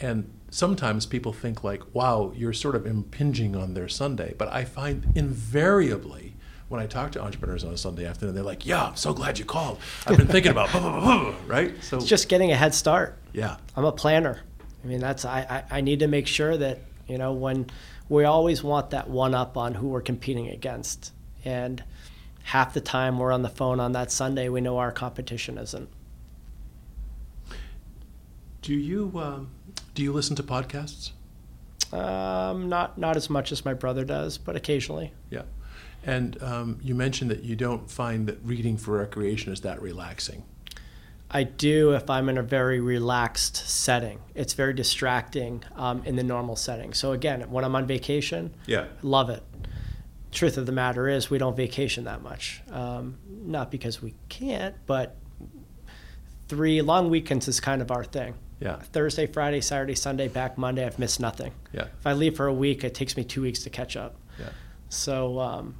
[0.00, 4.34] And sometimes people think like, wow, you're sort of impinging on their Sunday.
[4.36, 6.34] But I find invariably
[6.68, 9.38] when I talk to entrepreneurs on a Sunday afternoon, they're like, yeah, I'm so glad
[9.38, 9.78] you called.
[10.06, 11.74] I've been thinking about, blah, blah, blah, right?
[11.84, 13.18] So, It's just getting a head start.
[13.34, 14.40] yeah, I'm a planner.
[14.82, 17.66] I mean, that's I, I, I need to make sure that you know when
[18.08, 21.12] we always want that one up on who we're competing against,
[21.44, 21.82] and
[22.44, 25.88] half the time we're on the phone on that Sunday, we know our competition isn't.
[28.62, 29.50] Do you um,
[29.94, 31.12] do you listen to podcasts?
[31.92, 35.12] Um, not not as much as my brother does, but occasionally.
[35.30, 35.42] Yeah,
[36.04, 40.44] and um, you mentioned that you don't find that reading for recreation is that relaxing.
[41.34, 44.18] I do if I'm in a very relaxed setting.
[44.34, 46.92] It's very distracting um, in the normal setting.
[46.92, 48.86] So again, when I'm on vacation, Yeah.
[49.02, 49.42] love it.
[50.30, 52.62] Truth of the matter is, we don't vacation that much.
[52.70, 55.16] Um, not because we can't, but
[56.48, 58.34] three long weekends is kind of our thing.
[58.60, 58.76] Yeah.
[58.76, 60.84] Thursday, Friday, Saturday, Sunday, back Monday.
[60.86, 61.52] I've missed nothing.
[61.72, 61.86] Yeah.
[61.98, 64.16] If I leave for a week, it takes me two weeks to catch up.
[64.38, 64.50] Yeah.
[64.88, 65.74] So um,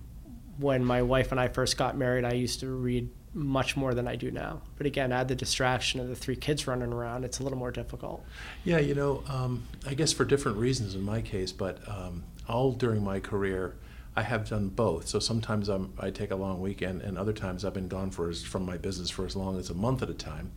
[0.59, 4.07] when my wife and I first got married, I used to read much more than
[4.07, 4.61] I do now.
[4.77, 7.71] But again, add the distraction of the three kids running around, it's a little more
[7.71, 8.25] difficult.
[8.65, 12.73] Yeah, you know, um, I guess for different reasons in my case, but um, all
[12.73, 13.75] during my career,
[14.15, 15.09] I have done both.
[15.09, 18.29] So sometimes I'm, I take a long weekend, and other times I've been gone for
[18.29, 20.53] as, from my business for as long as a month at a time.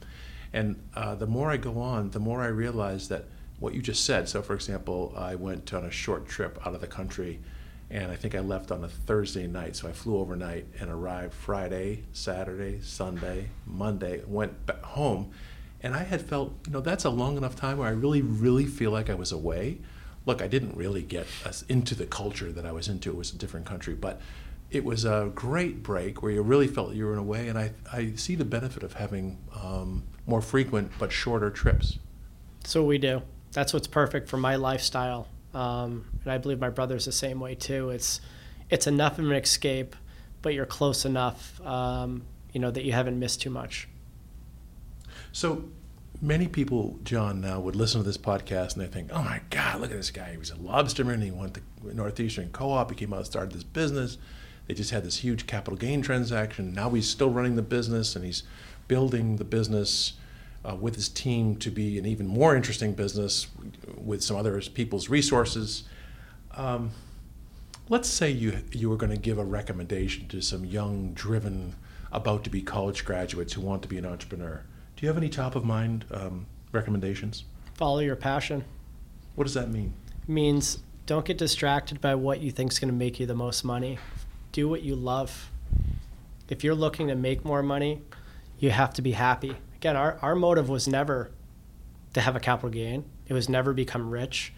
[0.52, 3.26] And uh, the more I go on, the more I realize that
[3.60, 4.28] what you just said.
[4.28, 7.40] So, for example, I went on a short trip out of the country,
[7.90, 9.76] and I think I left on a Thursday night.
[9.76, 15.32] So I flew overnight and arrived Friday, Saturday, Sunday, Monday, went back home.
[15.82, 18.66] And I had felt, you know, that's a long enough time where I really, really
[18.66, 19.80] feel like I was away.
[20.26, 23.12] Look, I didn't really get us into the culture that I was into.
[23.12, 24.20] It was a different country, but
[24.72, 27.48] it was a great break where you really felt you were in a way.
[27.48, 32.00] And I, I see the benefit of having um, more frequent but shorter trips.
[32.64, 33.22] So we do.
[33.52, 35.28] That's what's perfect for my lifestyle.
[35.56, 37.90] Um, and I believe my brother's the same way too.
[37.90, 38.20] It's
[38.70, 39.96] it's enough of an escape,
[40.42, 43.88] but you're close enough, um, you know, that you haven't missed too much.
[45.32, 45.70] So
[46.22, 49.80] many people, John, now would listen to this podcast and they think, "Oh my God,
[49.80, 50.32] look at this guy!
[50.32, 51.24] He was a lobsterman.
[51.24, 51.62] He went to
[51.96, 52.90] Northeastern Co-op.
[52.92, 54.18] He came out and started this business.
[54.68, 56.74] They just had this huge capital gain transaction.
[56.74, 58.44] Now he's still running the business and he's
[58.88, 60.14] building the business
[60.68, 63.48] uh, with his team to be an even more interesting business
[63.98, 65.84] with some other people's resources."
[66.52, 66.92] Um,
[67.90, 71.76] let's say you you were going to give a recommendation to some young, driven,
[72.12, 74.64] about to be college graduates who want to be an entrepreneur.
[74.96, 77.44] Do you have any top of mind um, recommendations?
[77.74, 78.64] Follow your passion.
[79.36, 79.94] What does that mean?
[80.28, 83.64] means don't get distracted by what you think is going to make you the most
[83.64, 84.00] money.
[84.52, 85.52] Do what you love.
[86.50, 88.02] If you're looking to make more money,
[88.60, 89.56] you have to be happy.
[89.86, 91.30] Again, our, our motive was never
[92.16, 94.52] to have a capital gain, it was never become rich.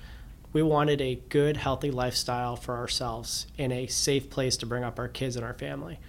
[0.53, 4.97] We wanted a good, healthy lifestyle for ourselves in a safe place to bring up
[4.97, 5.99] our kids and our family.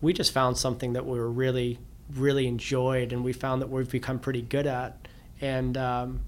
[0.00, 1.78] We just found something that we were really,
[2.14, 4.96] really enjoyed, and we found that we've become pretty good at.
[5.42, 6.20] And um,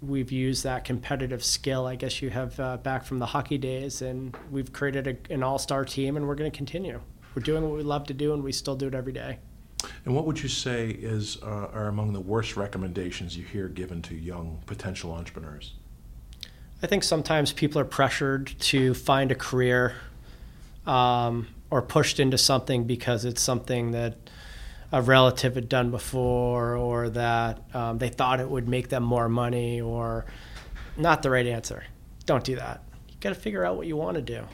[0.00, 4.02] we've used that competitive skill, I guess you have uh, back from the hockey days,
[4.02, 7.00] and we've created a, an all star team, and we're going to continue.
[7.36, 9.38] We're doing what we love to do, and we still do it every day.
[10.04, 14.02] And what would you say is uh, are among the worst recommendations you hear given
[14.02, 15.74] to young potential entrepreneurs?
[16.82, 19.94] I think sometimes people are pressured to find a career
[20.86, 24.16] um, or pushed into something because it's something that
[24.90, 29.28] a relative had done before or that um, they thought it would make them more
[29.28, 30.26] money or
[30.96, 31.84] not the right answer.
[32.26, 32.82] Don't do that.
[33.08, 34.44] You got to figure out what you want to do.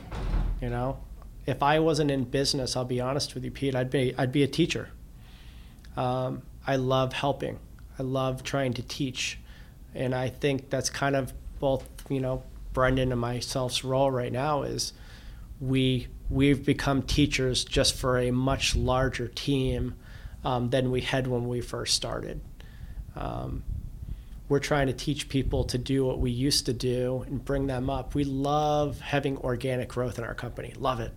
[0.61, 0.99] You know,
[1.45, 4.43] if I wasn't in business, I'll be honest with you, Pete, I'd be I'd be
[4.43, 4.89] a teacher.
[5.99, 7.59] Um, I love helping.
[7.97, 9.37] I love trying to teach,
[9.93, 14.63] and I think that's kind of both you know Brendan and myself's role right now
[14.63, 14.93] is
[15.59, 19.95] we we've become teachers just for a much larger team
[20.45, 22.39] um, than we had when we first started.
[23.17, 23.63] Um,
[24.47, 27.89] we're trying to teach people to do what we used to do and bring them
[27.89, 28.15] up.
[28.15, 30.73] We love having organic growth in our company.
[30.77, 31.11] Love it.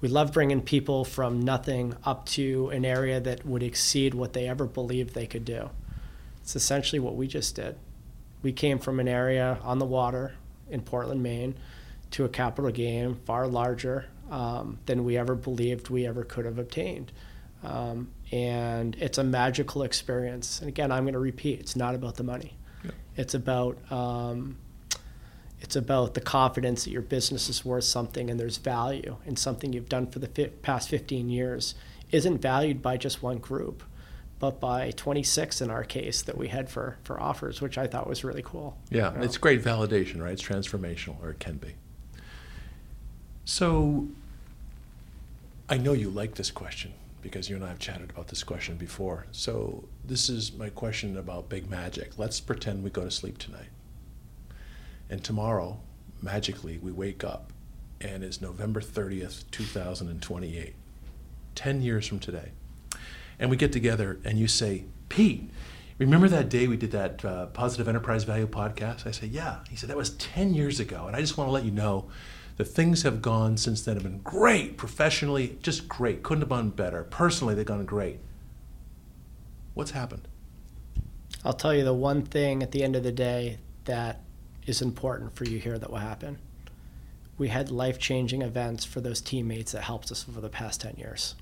[0.00, 4.48] We love bringing people from nothing up to an area that would exceed what they
[4.48, 5.70] ever believed they could do.
[6.42, 7.76] It's essentially what we just did.
[8.42, 10.34] We came from an area on the water
[10.70, 11.56] in Portland, Maine,
[12.12, 16.58] to a capital gain far larger um, than we ever believed we ever could have
[16.58, 17.12] obtained.
[17.64, 20.60] Um, and it's a magical experience.
[20.60, 22.56] And again, I'm going to repeat: it's not about the money.
[22.84, 22.92] Yeah.
[23.16, 24.56] It's about um,
[25.60, 29.72] it's about the confidence that your business is worth something and there's value in something
[29.72, 31.74] you've done for the fi- past 15 years
[32.10, 33.82] isn't valued by just one group,
[34.38, 38.06] but by 26 in our case that we had for for offers, which I thought
[38.08, 38.78] was really cool.
[38.90, 39.24] Yeah, You know?
[39.24, 40.32] it's great validation, right?
[40.32, 41.74] It's transformational, or it can be.
[43.44, 44.06] So,
[45.68, 46.92] I know you like this question,
[47.22, 49.26] because you and I have chatted about this question before.
[49.32, 52.18] So, this is my question about big magic.
[52.18, 53.68] Let's pretend we go to sleep tonight.
[55.10, 55.80] And tomorrow,
[56.22, 57.52] magically, we wake up
[58.00, 60.74] and it's November 30th, 2028,
[61.54, 62.52] 10 years from today.
[63.38, 65.50] And we get together and you say, Pete,
[65.98, 69.06] remember that day we did that uh, Positive Enterprise Value podcast?
[69.06, 69.58] I say, yeah.
[69.70, 71.06] He said, that was 10 years ago.
[71.06, 72.08] And I just want to let you know
[72.56, 74.76] the things have gone since then have been great.
[74.76, 76.22] Professionally, just great.
[76.22, 77.04] Couldn't have gone better.
[77.04, 78.18] Personally, they've gone great.
[79.74, 80.26] What's happened?
[81.44, 84.22] I'll tell you the one thing at the end of the day that
[84.68, 86.38] is important for you here that will happen.
[87.38, 90.96] We had life changing events for those teammates that helped us over the past 10
[90.98, 91.34] years.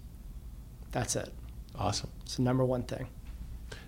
[0.93, 1.33] That's it.
[1.75, 2.11] Awesome.
[2.23, 3.09] It's the number one thing.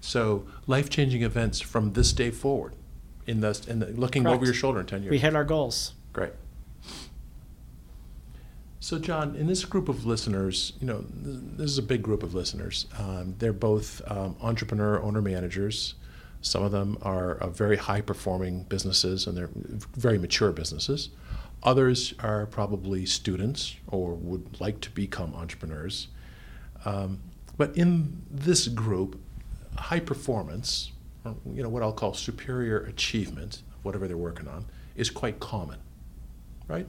[0.01, 2.75] So, life changing events from this day forward,
[3.27, 4.37] in the, in the looking Correct.
[4.37, 5.11] over your shoulder in 10 years.
[5.11, 5.95] We hit our goals.
[6.13, 6.33] Great.
[8.81, 12.35] So, John, in this group of listeners, you know, this is a big group of
[12.35, 12.87] listeners.
[12.99, 15.95] Um, they're both um, entrepreneur, owner managers.
[16.41, 19.51] Some of them are uh, very high performing businesses and they're
[19.97, 21.11] very mature businesses.
[21.63, 26.09] Others are probably students or would like to become entrepreneurs.
[26.85, 27.21] Um,
[27.57, 29.21] but in this group,
[29.77, 30.93] high performance,
[31.25, 34.65] or, you know, what I'll call superior achievement, whatever they're working on,
[34.95, 35.79] is quite common,
[36.69, 36.87] right?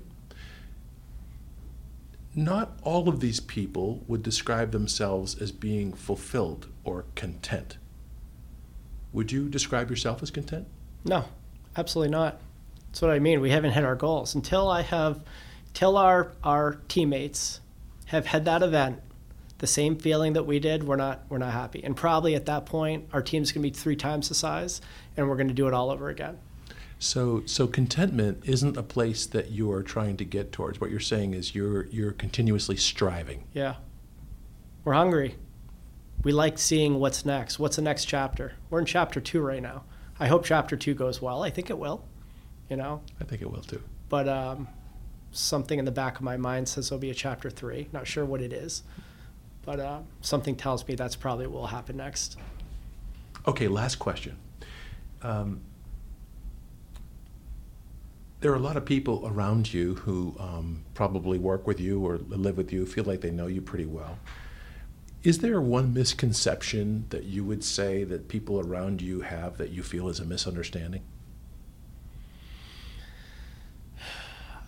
[2.35, 7.77] not all of these people would describe themselves as being fulfilled or content.
[9.13, 10.67] Would you describe yourself as content?
[11.03, 11.25] No,
[11.75, 12.39] absolutely not.
[12.87, 13.41] That's what I mean.
[13.41, 15.23] We haven't hit our goals until I have,
[15.73, 17.61] till our our teammates
[18.05, 18.99] have had that event,
[19.59, 20.83] the same feeling that we did.
[20.83, 23.73] We're not we're not happy, and probably at that point our team's going to be
[23.75, 24.81] three times the size,
[25.15, 26.37] and we're going to do it all over again.
[27.01, 30.81] So, so contentment isn't a place that you are trying to get towards.
[30.81, 33.45] What you're saying is you're you're continuously striving.
[33.53, 33.75] Yeah,
[34.83, 35.35] we're hungry.
[36.23, 37.59] We like seeing what's next.
[37.59, 38.53] What's the next chapter?
[38.69, 39.83] We're in chapter two right now.
[40.19, 41.43] I hope chapter two goes well.
[41.43, 42.03] I think it will.
[42.69, 43.81] You know, I think it will too.
[44.09, 44.67] but um,
[45.31, 47.87] something in the back of my mind says there'll be a chapter three.
[47.91, 48.83] Not sure what it is,
[49.65, 52.37] but uh, something tells me that's probably what will happen next.
[53.47, 54.37] Okay, last question.
[55.23, 55.61] Um,
[58.41, 62.19] there are a lot of people around you who um, probably work with you or
[62.19, 64.17] live with you, feel like they know you pretty well.
[65.21, 69.83] Is there one misconception that you would say that people around you have that you
[69.83, 71.01] feel is a misunderstanding?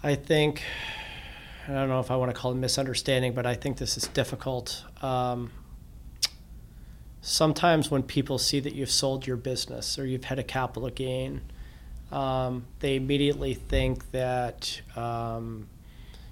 [0.04, 0.64] I think
[1.68, 4.08] I don't know if I want to call it misunderstanding, but I think this is
[4.08, 4.84] difficult.
[5.02, 5.52] Um,
[7.22, 11.42] sometimes when people see that you've sold your business or you've had a capital gain,
[12.12, 15.68] um, they immediately think that um,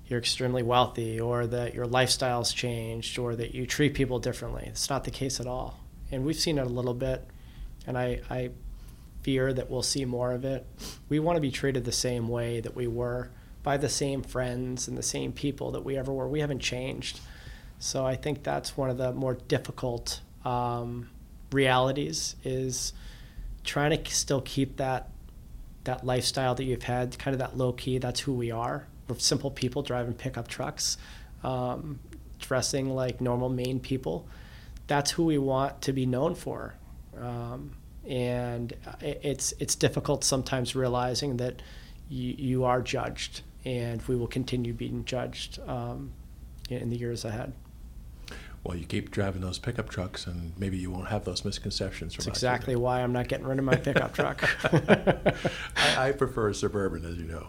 [0.10, 4.64] you're extremely wealthy or that your lifestyle's changed or that you treat people differently.
[4.66, 5.80] It's not the case at all.
[6.12, 7.24] And we've seen it a little bit,
[7.86, 8.50] and I, I
[9.22, 10.66] fear that we'll see more of it.
[11.08, 13.30] We want to be treated the same way that we were
[13.62, 16.28] by the same friends and the same people that we ever were.
[16.28, 17.20] We haven't changed.
[17.78, 21.10] So I think that's one of the more difficult um,
[21.52, 22.94] realities is
[23.64, 25.10] trying to still keep that
[25.86, 27.98] that lifestyle that you've had, kind of that low key.
[28.00, 28.88] That's who we are.
[29.18, 30.98] Simple people driving pickup trucks,
[31.44, 32.00] um,
[32.40, 34.28] dressing like normal Maine people.
[34.88, 36.76] That's who we want to be known for.
[37.18, 37.72] Um,
[38.08, 41.62] and it's it's difficult sometimes realizing that
[42.10, 46.12] you, you are judged, and we will continue being judged um,
[46.70, 47.54] in the years ahead.
[48.64, 52.16] Well, you keep driving those pickup trucks, and maybe you won't have those misconceptions.
[52.16, 54.44] That's exactly why I'm not getting rid of my pickup truck.
[55.78, 57.48] I, I, prefer a suburban, as you know.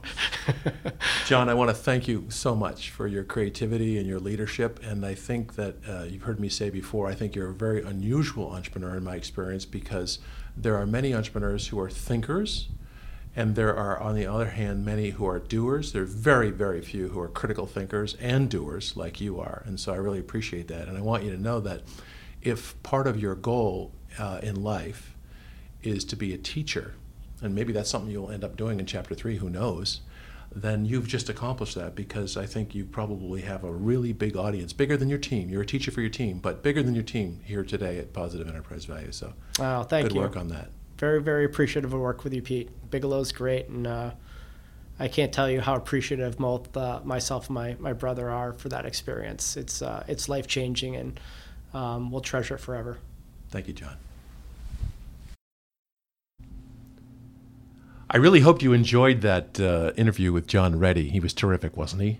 [1.26, 4.78] John, I want to thank you so much for your creativity and your leadership.
[4.84, 7.82] And I think that uh, you've heard me say before, I think you're a very
[7.82, 10.20] unusual entrepreneur in my experience because
[10.56, 12.68] there are many entrepreneurs who are thinkers
[13.36, 15.92] and there are, on the other hand, many who are doers.
[15.92, 19.62] There are very, very few who are critical thinkers and doers like you are.
[19.66, 20.88] And so I really appreciate that.
[20.88, 21.82] And I want you to know that
[22.42, 25.14] if part of your goal uh, in life
[25.82, 26.94] is to be a teacher,
[27.40, 30.00] and maybe that's something you'll end up doing in chapter three, who knows,
[30.52, 34.72] then you've just accomplished that because I think you probably have a really big audience,
[34.72, 35.48] bigger than your team.
[35.48, 38.48] You're a teacher for your team, but bigger than your team here today at Positive
[38.48, 39.12] Enterprise Value.
[39.12, 40.20] So, oh, thank good you.
[40.20, 40.70] work on that
[41.00, 42.68] very very appreciative of work with you, Pete.
[42.90, 44.10] Bigelow's great, and uh,
[44.98, 48.68] I can't tell you how appreciative both uh, myself and my, my brother are for
[48.68, 49.56] that experience.
[49.56, 51.18] It's uh, it's life changing, and
[51.72, 52.98] um, we'll treasure it forever.
[53.48, 53.96] Thank you, John.
[58.10, 61.08] I really hope you enjoyed that uh, interview with John Ready.
[61.08, 62.18] He was terrific, wasn't he?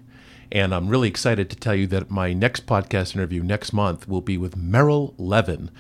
[0.53, 4.21] And I'm really excited to tell you that my next podcast interview next month will
[4.21, 5.71] be with Merrill Levin.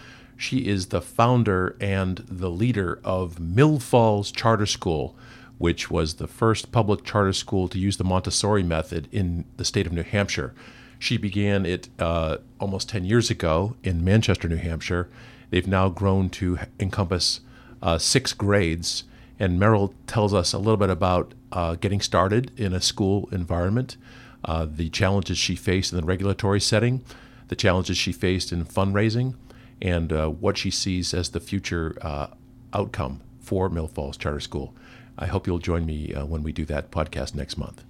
[0.41, 5.14] She is the founder and the leader of Mill Falls Charter School,
[5.59, 9.86] which was the first public charter school to use the Montessori method in the state
[9.86, 10.55] of New Hampshire.
[10.99, 15.11] She began it uh, almost 10 years ago in Manchester, New Hampshire.
[15.51, 17.41] They've now grown to encompass
[17.82, 19.05] uh, six grades.
[19.38, 23.99] And Merrill tells us a little bit about uh, getting started in a school environment,
[24.47, 27.05] uh, the challenges she faced in the regulatory setting,
[27.49, 29.34] the challenges she faced in fundraising,
[29.83, 32.28] and uh, what she sees as the future uh,
[32.72, 34.74] outcome for Mill Falls Charter School.
[35.18, 37.85] I hope you'll join me uh, when we do that podcast next month.